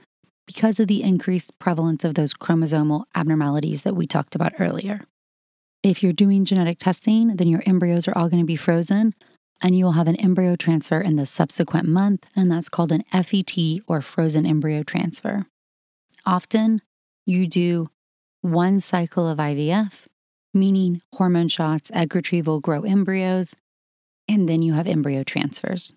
because 0.46 0.81
of 0.81 0.88
the 0.88 1.02
increased 1.02 1.59
prevalence 1.59 2.05
of 2.05 2.14
those 2.14 2.35
chromosomal 2.35 3.05
abnormalities 3.14 3.83
that 3.83 3.94
we 3.94 4.07
talked 4.07 4.35
about 4.35 4.52
earlier. 4.59 5.02
If 5.83 6.02
you're 6.02 6.12
doing 6.12 6.44
genetic 6.44 6.78
testing, 6.78 7.37
then 7.37 7.48
your 7.48 7.62
embryos 7.66 8.07
are 8.07 8.16
all 8.16 8.28
going 8.28 8.42
to 8.42 8.46
be 8.46 8.57
frozen 8.57 9.14
and 9.62 9.78
you 9.78 9.85
will 9.85 9.92
have 9.92 10.09
an 10.09 10.16
embryo 10.16 10.57
transfer 10.57 11.00
in 11.00 11.16
the 11.16 11.24
subsequent 11.24 11.88
month, 11.88 12.28
and 12.35 12.50
that's 12.50 12.68
called 12.68 12.90
an 12.90 13.05
FET 13.12 13.57
or 13.87 14.02
frozen 14.02 14.44
embryo 14.44 14.83
transfer. 14.83 15.46
Often, 16.26 16.83
you 17.24 17.46
do 17.46 17.88
one 18.40 18.81
cycle 18.81 19.28
of 19.28 19.38
IVF, 19.38 19.92
meaning 20.52 21.00
hormone 21.14 21.48
shots, 21.48 21.90
egg 21.94 22.14
retrieval, 22.14 22.61
grow 22.61 22.83
embryos, 22.83 23.55
and 24.28 24.48
then 24.48 24.62
you 24.62 24.72
have 24.72 24.88
embryo 24.88 25.22
transfers. 25.22 25.94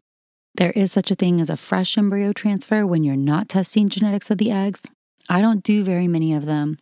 There 0.58 0.72
is 0.72 0.94
such 0.94 1.12
a 1.12 1.16
thing 1.16 1.42
as 1.42 1.50
a 1.50 1.58
fresh 1.58 1.98
embryo 1.98 2.32
transfer 2.32 2.88
when 2.88 3.04
you're 3.04 3.18
not 3.18 3.50
testing 3.50 3.90
genetics 3.90 4.32
of 4.32 4.38
the 4.38 4.52
eggs. 4.52 4.84
I 5.28 5.42
don't 5.42 5.62
do 5.62 5.84
very 5.84 6.08
many 6.08 6.34
of 6.34 6.46
them. 6.46 6.78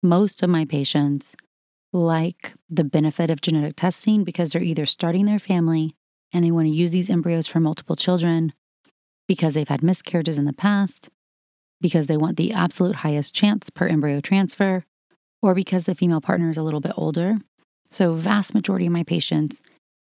Most 0.00 0.44
of 0.44 0.50
my 0.50 0.64
patients 0.64 1.34
like 1.92 2.52
the 2.70 2.84
benefit 2.84 3.28
of 3.28 3.40
genetic 3.40 3.74
testing 3.74 4.22
because 4.22 4.52
they're 4.52 4.62
either 4.62 4.86
starting 4.86 5.26
their 5.26 5.40
family 5.40 5.96
and 6.32 6.44
they 6.44 6.52
want 6.52 6.66
to 6.66 6.72
use 6.72 6.92
these 6.92 7.10
embryos 7.10 7.48
for 7.48 7.58
multiple 7.58 7.96
children 7.96 8.52
because 9.26 9.54
they've 9.54 9.68
had 9.68 9.82
miscarriages 9.82 10.38
in 10.38 10.44
the 10.44 10.52
past, 10.52 11.08
because 11.80 12.06
they 12.06 12.16
want 12.16 12.36
the 12.36 12.52
absolute 12.52 12.96
highest 12.96 13.34
chance 13.34 13.70
per 13.70 13.88
embryo 13.88 14.20
transfer, 14.20 14.84
or 15.42 15.52
because 15.52 15.82
the 15.82 15.96
female 15.96 16.20
partner 16.20 16.48
is 16.48 16.56
a 16.56 16.62
little 16.62 16.80
bit 16.80 16.92
older. 16.96 17.38
So, 17.90 18.14
vast 18.14 18.54
majority 18.54 18.86
of 18.86 18.92
my 18.92 19.02
patients 19.02 19.60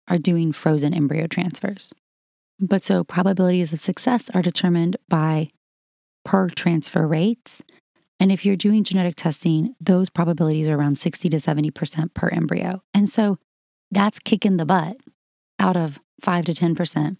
are 0.08 0.18
doing 0.18 0.52
frozen 0.52 0.92
embryo 0.92 1.26
transfers. 1.26 1.90
But 2.60 2.84
so 2.84 3.04
probabilities 3.04 3.72
of 3.72 3.80
success 3.80 4.30
are 4.32 4.42
determined 4.42 4.96
by 5.08 5.48
per 6.24 6.48
transfer 6.48 7.06
rates. 7.06 7.62
And 8.20 8.30
if 8.30 8.44
you're 8.46 8.56
doing 8.56 8.84
genetic 8.84 9.16
testing, 9.16 9.74
those 9.80 10.08
probabilities 10.08 10.68
are 10.68 10.76
around 10.76 10.98
60 10.98 11.28
to 11.28 11.36
70% 11.36 12.14
per 12.14 12.28
embryo. 12.28 12.82
And 12.94 13.08
so 13.08 13.36
that's 13.90 14.18
kicking 14.18 14.56
the 14.56 14.64
butt 14.64 14.96
out 15.58 15.76
of 15.76 15.98
5 16.22 16.46
to 16.46 16.54
10% 16.54 17.16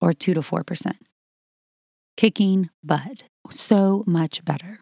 or 0.00 0.12
2 0.12 0.34
to 0.34 0.40
4%. 0.40 0.92
Kicking 2.16 2.70
butt. 2.82 3.24
So 3.50 4.04
much 4.06 4.44
better. 4.44 4.80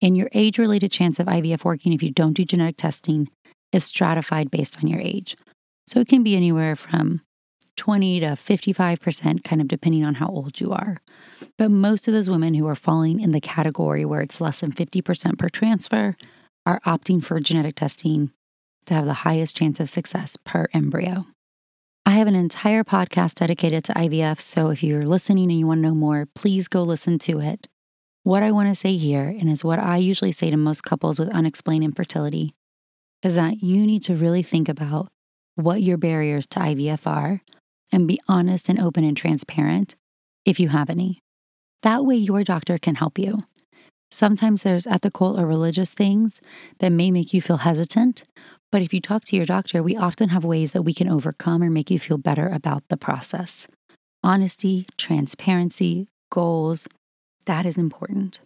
And 0.00 0.16
your 0.16 0.28
age 0.32 0.58
related 0.58 0.92
chance 0.92 1.18
of 1.18 1.26
IVF 1.26 1.64
working 1.64 1.92
if 1.92 2.02
you 2.02 2.10
don't 2.10 2.34
do 2.34 2.44
genetic 2.44 2.76
testing 2.76 3.28
is 3.72 3.84
stratified 3.84 4.50
based 4.50 4.78
on 4.78 4.88
your 4.88 5.00
age. 5.00 5.36
So 5.86 6.00
it 6.00 6.08
can 6.08 6.22
be 6.22 6.36
anywhere 6.36 6.76
from 6.76 7.22
20 7.76 8.20
to 8.20 8.26
55%, 8.26 9.44
kind 9.44 9.60
of 9.60 9.68
depending 9.68 10.04
on 10.04 10.14
how 10.14 10.28
old 10.28 10.60
you 10.60 10.72
are. 10.72 10.98
But 11.58 11.70
most 11.70 12.08
of 12.08 12.14
those 12.14 12.30
women 12.30 12.54
who 12.54 12.66
are 12.66 12.74
falling 12.74 13.20
in 13.20 13.32
the 13.32 13.40
category 13.40 14.04
where 14.04 14.20
it's 14.20 14.40
less 14.40 14.60
than 14.60 14.72
50% 14.72 15.38
per 15.38 15.48
transfer 15.48 16.16
are 16.64 16.80
opting 16.86 17.24
for 17.24 17.38
genetic 17.40 17.76
testing 17.76 18.32
to 18.86 18.94
have 18.94 19.06
the 19.06 19.12
highest 19.12 19.56
chance 19.56 19.80
of 19.80 19.88
success 19.90 20.36
per 20.44 20.66
embryo. 20.72 21.26
I 22.04 22.12
have 22.12 22.28
an 22.28 22.36
entire 22.36 22.84
podcast 22.84 23.34
dedicated 23.34 23.84
to 23.84 23.94
IVF, 23.94 24.40
so 24.40 24.68
if 24.68 24.82
you're 24.82 25.06
listening 25.06 25.50
and 25.50 25.58
you 25.58 25.66
want 25.66 25.78
to 25.78 25.88
know 25.88 25.94
more, 25.94 26.28
please 26.34 26.68
go 26.68 26.82
listen 26.82 27.18
to 27.20 27.40
it. 27.40 27.66
What 28.22 28.42
I 28.42 28.52
want 28.52 28.68
to 28.68 28.74
say 28.74 28.96
here, 28.96 29.28
and 29.28 29.48
is 29.48 29.64
what 29.64 29.78
I 29.80 29.96
usually 29.96 30.32
say 30.32 30.50
to 30.50 30.56
most 30.56 30.82
couples 30.82 31.18
with 31.18 31.28
unexplained 31.30 31.84
infertility, 31.84 32.54
is 33.22 33.34
that 33.34 33.62
you 33.62 33.86
need 33.86 34.02
to 34.04 34.14
really 34.14 34.42
think 34.42 34.68
about 34.68 35.08
what 35.56 35.82
your 35.82 35.96
barriers 35.96 36.46
to 36.48 36.60
IVF 36.60 37.06
are 37.06 37.40
and 37.92 38.08
be 38.08 38.20
honest 38.28 38.68
and 38.68 38.80
open 38.80 39.04
and 39.04 39.16
transparent 39.16 39.94
if 40.44 40.60
you 40.60 40.68
have 40.68 40.90
any. 40.90 41.20
That 41.82 42.04
way, 42.04 42.16
your 42.16 42.44
doctor 42.44 42.78
can 42.78 42.96
help 42.96 43.18
you. 43.18 43.44
Sometimes 44.10 44.62
there's 44.62 44.86
ethical 44.86 45.38
or 45.38 45.46
religious 45.46 45.92
things 45.92 46.40
that 46.78 46.90
may 46.90 47.10
make 47.10 47.34
you 47.34 47.42
feel 47.42 47.58
hesitant, 47.58 48.24
but 48.70 48.82
if 48.82 48.94
you 48.94 49.00
talk 49.00 49.24
to 49.24 49.36
your 49.36 49.46
doctor, 49.46 49.82
we 49.82 49.96
often 49.96 50.30
have 50.30 50.44
ways 50.44 50.72
that 50.72 50.82
we 50.82 50.94
can 50.94 51.08
overcome 51.08 51.62
or 51.62 51.70
make 51.70 51.90
you 51.90 51.98
feel 51.98 52.18
better 52.18 52.48
about 52.48 52.84
the 52.88 52.96
process. 52.96 53.66
Honesty, 54.22 54.86
transparency, 54.96 56.08
goals, 56.30 56.88
that 57.46 57.66
is 57.66 57.78
important. 57.78 58.40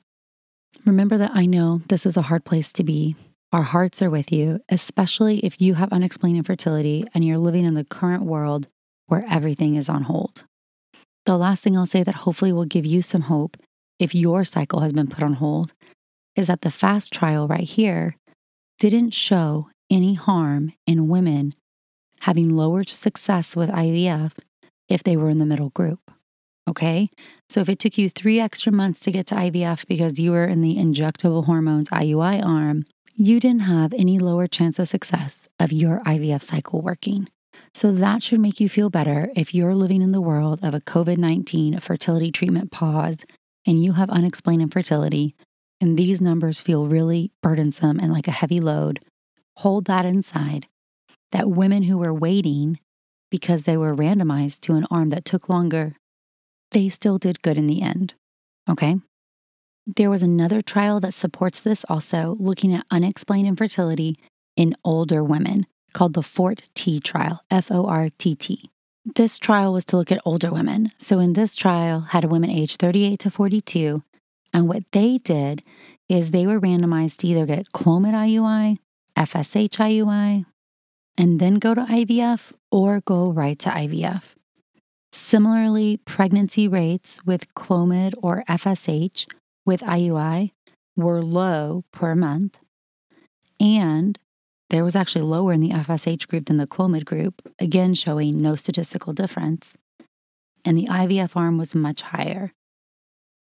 Remember 0.85 1.19
that 1.19 1.33
I 1.35 1.47
know 1.47 1.83
this 1.89 2.07
is 2.07 2.17
a 2.17 2.23
hard 2.23 2.45
place 2.45 2.73
to 2.73 2.85
be. 2.85 3.17
Our 3.53 3.63
hearts 3.63 4.01
are 4.03 4.11
with 4.11 4.31
you, 4.31 4.61
especially 4.69 5.39
if 5.41 5.61
you 5.61 5.75
have 5.75 5.93
unexplained 5.93 6.37
infertility 6.37 7.05
and 7.13 7.25
you're 7.25 7.39
living 7.39 7.65
in 7.65 7.75
the 7.75 7.85
current 7.85 8.23
world 8.23 8.69
where 9.11 9.25
everything 9.29 9.75
is 9.75 9.89
on 9.89 10.05
hold. 10.05 10.45
The 11.27 11.37
last 11.37 11.63
thing 11.63 11.77
I'll 11.77 11.87
say 11.87 12.03
that 12.03 12.15
hopefully 12.15 12.53
will 12.53 12.65
give 12.65 12.87
you 12.87 13.03
some 13.03 13.23
hope 13.23 13.57
if 13.99 14.15
your 14.15 14.45
cycle 14.45 14.81
has 14.81 14.93
been 14.93 15.09
put 15.09 15.23
on 15.23 15.35
hold 15.35 15.73
is 16.37 16.47
that 16.47 16.63
the 16.63 16.71
FASTT 16.71 17.13
trial 17.13 17.47
right 17.47 17.69
here 17.69 18.17
didn't 18.79 19.11
show 19.11 19.69
any 19.91 20.15
harm 20.15 20.73
in 20.87 21.09
women 21.09 21.53
having 22.21 22.57
lower 22.57 22.85
success 22.85 23.57
with 23.57 23.69
IVF 23.69 24.33
if 24.89 25.03
they 25.03 25.17
were 25.17 25.31
in 25.31 25.39
the 25.39 25.47
middle 25.47 25.71
group. 25.71 26.01
Okay. 26.69 27.11
So 27.49 27.61
if 27.61 27.69
it 27.69 27.79
took 27.79 27.99
you 27.99 28.09
three 28.09 28.39
extra 28.39 28.71
months 28.71 29.01
to 29.01 29.11
get 29.11 29.27
to 29.29 29.35
IVF 29.35 29.87
because 29.87 30.21
you 30.21 30.31
were 30.31 30.45
in 30.45 30.61
the 30.61 30.77
injectable 30.77 31.47
hormones 31.47 31.89
IUI 31.91 32.45
arm, 32.45 32.85
you 33.17 33.41
didn't 33.41 33.63
have 33.63 33.93
any 33.93 34.19
lower 34.19 34.47
chance 34.47 34.79
of 34.79 34.89
success 34.89 35.49
of 35.59 35.73
your 35.73 36.01
IVF 36.01 36.43
cycle 36.43 36.81
working. 36.81 37.29
So 37.75 37.93
that 37.93 38.23
should 38.23 38.41
make 38.41 38.61
you 38.61 38.69
feel 38.69 38.91
better 38.91 39.31
if 39.37 39.55
you're 39.55 39.75
living 39.75 40.03
in 40.03 40.13
the 40.13 40.21
world 40.21 40.61
of 40.63 40.75
a 40.75 40.81
COVID 40.81 41.19
19 41.19 41.79
fertility 41.81 42.33
treatment 42.33 42.71
pause 42.71 43.25
and 43.67 43.83
you 43.83 43.93
have 43.93 44.11
unexplained 44.11 44.63
infertility, 44.63 45.35
and 45.81 45.99
these 45.99 46.21
numbers 46.21 46.61
feel 46.61 46.87
really 46.87 47.31
burdensome 47.43 48.01
and 48.01 48.13
like 48.13 48.27
a 48.27 48.33
heavy 48.33 48.61
load. 48.61 49.01
Hold 49.59 49.85
that 49.85 50.05
inside. 50.05 50.67
That 51.33 51.51
women 51.51 51.85
who 51.85 51.99
were 51.99 52.13
waiting 52.13 52.81
because 53.31 53.63
they 53.63 53.77
were 53.77 53.95
randomized 53.95 54.61
to 54.63 54.75
an 54.75 54.87
arm 54.91 55.11
that 55.11 55.25
took 55.25 55.49
longer, 55.49 55.95
they 56.73 56.89
still 56.89 57.19
did 57.19 57.43
good 57.43 57.59
in 57.59 57.67
the 57.67 57.83
end. 57.83 58.15
Okay? 58.69 58.97
There 59.87 60.11
was 60.11 60.23
another 60.23 60.63
trial 60.63 61.01
that 61.01 61.15
supports 61.15 61.61
this 61.61 61.85
also, 61.89 62.37
looking 62.41 62.75
at 62.75 62.87
unexplained 62.91 63.47
infertility 63.47 64.19
in 64.57 64.75
older 64.85 65.23
women 65.23 65.67
called 65.93 66.15
the 66.15 66.23
Fort 66.23 66.63
T 66.75 67.01
trial, 67.01 67.43
F 67.51 67.71
O 67.71 67.87
R 67.87 68.09
T 68.19 68.35
T. 68.35 68.71
This 69.05 69.39
trial 69.39 69.73
was 69.73 69.85
to 69.87 69.97
look 69.97 70.13
at 70.13 70.21
older 70.25 70.51
women. 70.51 70.93
So 70.99 71.19
in 71.19 71.33
this 71.33 71.57
trial 71.57 72.01
had 72.01 72.25
women 72.27 72.51
aged 72.51 72.81
38 72.81 73.19
to 73.21 73.31
42, 73.31 74.03
and 74.53 74.69
what 74.69 74.85
they 74.93 75.19
did 75.19 75.63
is 76.09 76.31
they 76.31 76.47
were 76.47 76.61
randomized 76.61 77.19
to 77.19 77.29
either 77.29 77.47
get 77.47 77.73
Clomid 77.73 78.13
IUI, 78.13 78.79
FSH 79.17 79.77
IUI, 79.77 80.45
and 81.17 81.41
then 81.41 81.55
go 81.55 81.75
to 81.75 81.83
IVF 81.83 82.53
or 82.71 83.01
go 83.01 83.31
right 83.31 83.59
to 83.61 83.71
IVF. 83.71 84.23
Similarly, 85.13 85.99
pregnancy 86.05 86.69
rates 86.69 87.19
with 87.25 87.53
Clomid 87.55 88.15
or 88.23 88.45
FSH 88.49 89.27
with 89.65 89.81
IUI 89.81 90.53
were 90.97 91.23
low 91.23 91.85
per 91.93 92.15
month, 92.15 92.59
and 93.59 94.19
there 94.71 94.85
was 94.85 94.97
actually 94.97 95.23
lower 95.23 95.53
in 95.53 95.61
the 95.61 95.71
FSH 95.71 96.27
group 96.29 96.47
than 96.47 96.57
the 96.57 96.67
Clomid 96.67 97.05
group, 97.05 97.43
again 97.59 97.93
showing 97.95 98.41
no 98.41 98.55
statistical 98.55 99.13
difference. 99.13 99.75
And 100.65 100.79
the 100.79 100.87
IVF 100.87 101.37
arm 101.37 101.59
was 101.59 101.75
much 101.75 102.03
higher. 102.03 102.53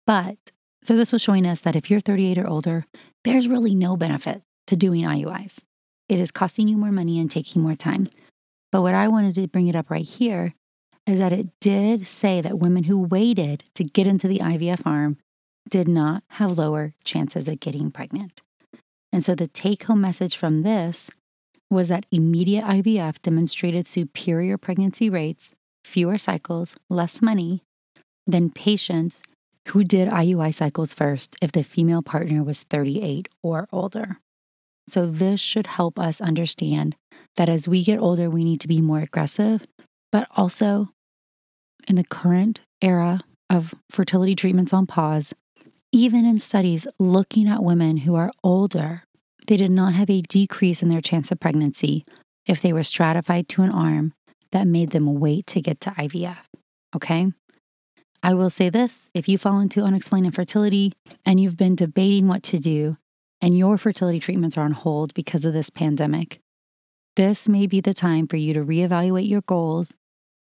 But, 0.06 0.38
so 0.84 0.96
this 0.96 1.12
was 1.12 1.22
showing 1.22 1.46
us 1.46 1.62
that 1.62 1.76
if 1.76 1.90
you're 1.90 2.02
38 2.02 2.38
or 2.38 2.48
older, 2.48 2.86
there's 3.24 3.48
really 3.48 3.74
no 3.74 3.96
benefit 3.96 4.42
to 4.68 4.76
doing 4.76 5.06
IUIs. 5.06 5.60
It 6.10 6.20
is 6.20 6.32
costing 6.32 6.68
you 6.68 6.78
more 6.78 6.92
money 6.92 7.20
and 7.20 7.32
taking 7.32 7.62
more 7.62 7.76
time. 7.76 8.10
But 8.72 8.82
what 8.82 8.94
I 8.94 9.08
wanted 9.08 9.36
to 9.36 9.48
bring 9.48 9.68
it 9.68 9.76
up 9.76 9.90
right 9.90 10.06
here 10.06 10.54
is 11.08 11.20
that 11.20 11.32
it 11.32 11.48
did 11.62 12.08
say 12.08 12.42
that 12.42 12.60
women 12.60 12.86
who 12.86 13.00
waited 13.00 13.64
to 13.76 13.84
get 13.84 14.08
into 14.08 14.28
the 14.28 14.40
IVF 14.40 14.82
arm 14.86 15.18
did 15.70 15.88
not 15.88 16.24
have 16.28 16.58
lower 16.58 16.94
chances 17.04 17.48
of 17.48 17.60
getting 17.60 17.92
pregnant. 17.92 18.42
And 19.14 19.24
so 19.24 19.36
the 19.36 19.48
take 19.48 19.84
home 19.84 20.02
message 20.02 20.36
from 20.36 20.64
this 20.64 21.12
was 21.70 21.88
that 21.88 22.08
immediate 22.12 22.66
IVF 22.66 23.22
demonstrated 23.22 23.88
superior 23.88 24.58
pregnancy 24.58 25.10
rates 25.10 25.52
fewer 25.86 26.18
cycles, 26.18 26.76
less 26.90 27.22
money 27.22 27.62
than 28.26 28.50
patients 28.50 29.22
who 29.70 29.84
did 29.84 30.10
IUI 30.10 30.54
cycles 30.54 30.94
first 30.94 31.36
if 31.42 31.52
the 31.52 31.64
female 31.64 32.02
partner 32.02 32.44
was 32.44 32.64
38 32.64 33.30
or 33.44 33.68
older. 33.72 34.18
So, 34.88 35.06
this 35.06 35.40
should 35.40 35.68
help 35.68 35.98
us 35.98 36.20
understand 36.20 36.96
that 37.38 37.50
as 37.50 37.68
we 37.68 37.84
get 37.84 38.00
older, 38.00 38.30
we 38.30 38.44
need 38.44 38.60
to 38.62 38.68
be 38.68 38.82
more 38.82 39.00
aggressive, 39.00 39.66
but 40.12 40.28
also 40.32 40.90
in 41.88 41.96
the 41.96 42.04
current 42.04 42.62
era 42.82 43.22
of 43.50 43.74
fertility 43.90 44.36
treatments 44.36 44.74
on 44.74 44.86
pause, 44.86 45.34
even 45.94 46.26
in 46.26 46.40
studies 46.40 46.88
looking 46.98 47.48
at 47.48 47.64
women 47.64 47.98
who 47.98 48.16
are 48.16 48.32
older, 48.44 49.04
they 49.46 49.56
did 49.56 49.70
not 49.70 49.94
have 49.94 50.10
a 50.10 50.22
decrease 50.22 50.82
in 50.82 50.90
their 50.90 51.02
chance 51.02 51.32
of 51.32 51.40
pregnancy 51.40 52.04
if 52.48 52.62
they 52.62 52.74
were 52.74 52.82
stratified 52.82 53.48
to 53.48 53.62
an 53.62 53.70
arm 53.70 54.12
that 54.52 54.66
made 54.66 54.90
them 54.90 55.20
wait 55.20 55.46
to 55.46 55.62
get 55.62 55.80
to 55.80 55.92
IVF. 55.92 56.40
Okay? 56.96 57.32
I 58.24 58.34
will 58.34 58.50
say 58.50 58.72
this 58.72 59.12
if 59.14 59.30
you 59.30 59.38
fall 59.38 59.60
into 59.60 59.84
unexplained 59.84 60.26
infertility 60.26 60.94
and 61.28 61.40
you've 61.40 61.58
been 61.58 61.76
debating 61.76 62.28
what 62.28 62.42
to 62.44 62.58
do, 62.58 62.98
and 63.40 63.56
your 63.56 63.78
fertility 63.78 64.20
treatments 64.20 64.58
are 64.58 64.66
on 64.66 64.72
hold 64.72 65.14
because 65.14 65.46
of 65.46 65.54
this 65.54 65.70
pandemic, 65.70 66.40
this 67.18 67.48
may 67.48 67.68
be 67.68 67.82
the 67.82 67.94
time 67.94 68.28
for 68.28 68.38
you 68.38 68.56
to 68.56 68.66
reevaluate 68.66 69.30
your 69.30 69.42
goals, 69.42 69.94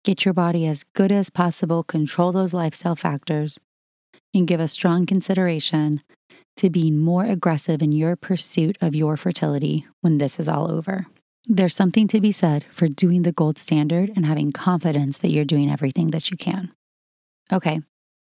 get 0.03 0.25
your 0.25 0.35
body 0.35 0.67
as 0.67 0.83
good 0.95 1.13
as 1.13 1.31
possible, 1.31 1.85
control 1.85 2.33
those 2.33 2.53
lifestyle 2.53 2.97
factors, 2.97 3.61
and 4.37 4.47
give 4.47 4.61
a 4.61 4.69
strong 4.69 5.07
consideration 5.07 6.03
to 6.57 6.71
being 6.71 6.99
more 6.99 7.25
aggressive 7.25 7.83
in 7.83 7.93
your 7.93 8.17
pursuit 8.17 8.77
of 8.81 8.95
your 8.95 9.17
fertility 9.17 9.87
when 10.01 10.19
this 10.19 10.39
is 10.39 10.49
all 10.49 10.71
over. 10.71 11.07
There's 11.47 11.75
something 11.75 12.09
to 12.09 12.21
be 12.21 12.33
said 12.33 12.65
for 12.73 12.89
doing 12.89 13.23
the 13.23 13.33
gold 13.33 13.59
standard 13.59 14.11
and 14.17 14.27
having 14.27 14.53
confidence 14.53 15.19
that 15.19 15.31
you're 15.31 15.45
doing 15.45 15.71
everything 15.71 16.11
that 16.11 16.31
you 16.31 16.37
can. 16.37 16.73
Okay, 17.53 17.81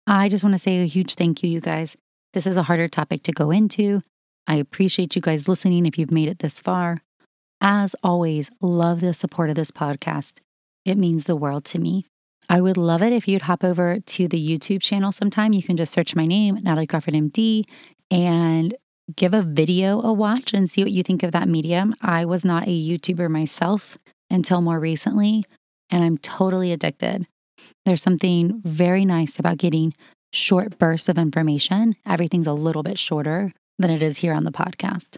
I 0.08 0.30
just 0.30 0.44
want 0.44 0.56
to 0.56 0.60
say 0.60 0.82
a 0.82 0.88
huge 0.88 1.16
thank 1.16 1.44
you, 1.44 1.50
you 1.50 1.60
guys. 1.60 1.96
This 2.34 2.48
is 2.48 2.58
a 2.58 2.64
harder 2.64 2.88
topic 2.88 3.24
to 3.24 3.32
go 3.32 3.52
into. 3.52 4.02
I 4.48 4.56
appreciate 4.56 5.16
you 5.16 5.22
guys 5.22 5.48
listening 5.48 5.86
if 5.86 5.98
you've 5.98 6.12
made 6.12 6.30
it 6.30 6.40
this 6.40 6.60
far. 6.60 6.98
As 7.60 7.96
always, 8.04 8.50
love 8.60 9.02
the 9.02 9.14
support 9.14 9.50
of 9.50 9.56
this 9.56 9.70
podcast. 9.70 10.40
It 10.84 10.98
means 10.98 11.26
the 11.26 11.36
world 11.36 11.64
to 11.66 11.80
me. 11.80 12.08
I 12.52 12.60
would 12.60 12.76
love 12.76 13.02
it 13.02 13.14
if 13.14 13.30
you'd 13.30 13.44
hop 13.44 13.64
over 13.64 14.02
to 14.02 14.28
the 14.28 14.38
YouTube 14.38 14.82
channel 14.82 15.14
sometime. 15.14 15.54
You 15.54 15.64
can 15.64 15.78
just 15.78 15.94
search 15.94 16.18
my 16.18 16.26
name, 16.26 16.60
Natalie 16.62 16.86
Crawford 16.86 17.14
MD, 17.14 17.64
and 18.12 18.76
give 19.16 19.34
a 19.34 19.42
video 19.42 20.02
a 20.02 20.12
watch 20.12 20.54
and 20.54 20.70
see 20.70 20.84
what 20.84 20.92
you 20.92 21.02
think 21.02 21.24
of 21.24 21.32
that 21.32 21.48
medium. 21.48 21.96
I 22.02 22.26
was 22.26 22.44
not 22.44 22.68
a 22.68 22.72
YouTuber 22.72 23.32
myself 23.32 23.98
until 24.30 24.60
more 24.60 24.82
recently, 24.82 25.46
and 25.90 26.04
I'm 26.04 26.18
totally 26.18 26.74
addicted. 26.74 27.26
There's 27.86 28.04
something 28.04 28.60
very 28.66 29.06
nice 29.06 29.40
about 29.40 29.56
getting 29.56 29.94
short 30.34 30.78
bursts 30.78 31.08
of 31.08 31.18
information. 31.18 31.96
Everything's 32.06 32.48
a 32.48 32.54
little 32.54 32.84
bit 32.84 33.00
shorter 33.00 33.54
than 33.80 33.92
it 33.92 34.04
is 34.04 34.18
here 34.18 34.34
on 34.34 34.44
the 34.44 34.52
podcast. 34.52 35.16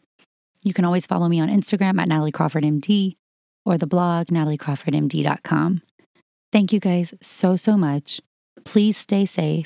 You 0.61 0.75
can 0.75 0.85
always 0.85 1.07
follow 1.07 1.27
me 1.29 1.41
on 1.41 1.49
Instagram 1.49 1.99
at 1.99 2.07
Natalie 2.07 2.31
Crawford 2.31 2.63
MD 2.63 3.15
or 3.65 3.79
the 3.79 3.87
blog 3.87 4.27
nataliecrawfordmd.com. 4.27 5.81
Thank 6.53 6.71
you 6.71 6.79
guys 6.79 7.15
so, 7.19 7.55
so 7.55 7.77
much. 7.77 8.21
Please 8.63 8.95
stay 8.95 9.25
safe. 9.25 9.65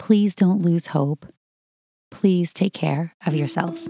Please 0.00 0.34
don't 0.34 0.62
lose 0.62 0.88
hope. 0.88 1.26
Please 2.10 2.52
take 2.52 2.72
care 2.74 3.14
of 3.24 3.36
yourselves. 3.36 3.88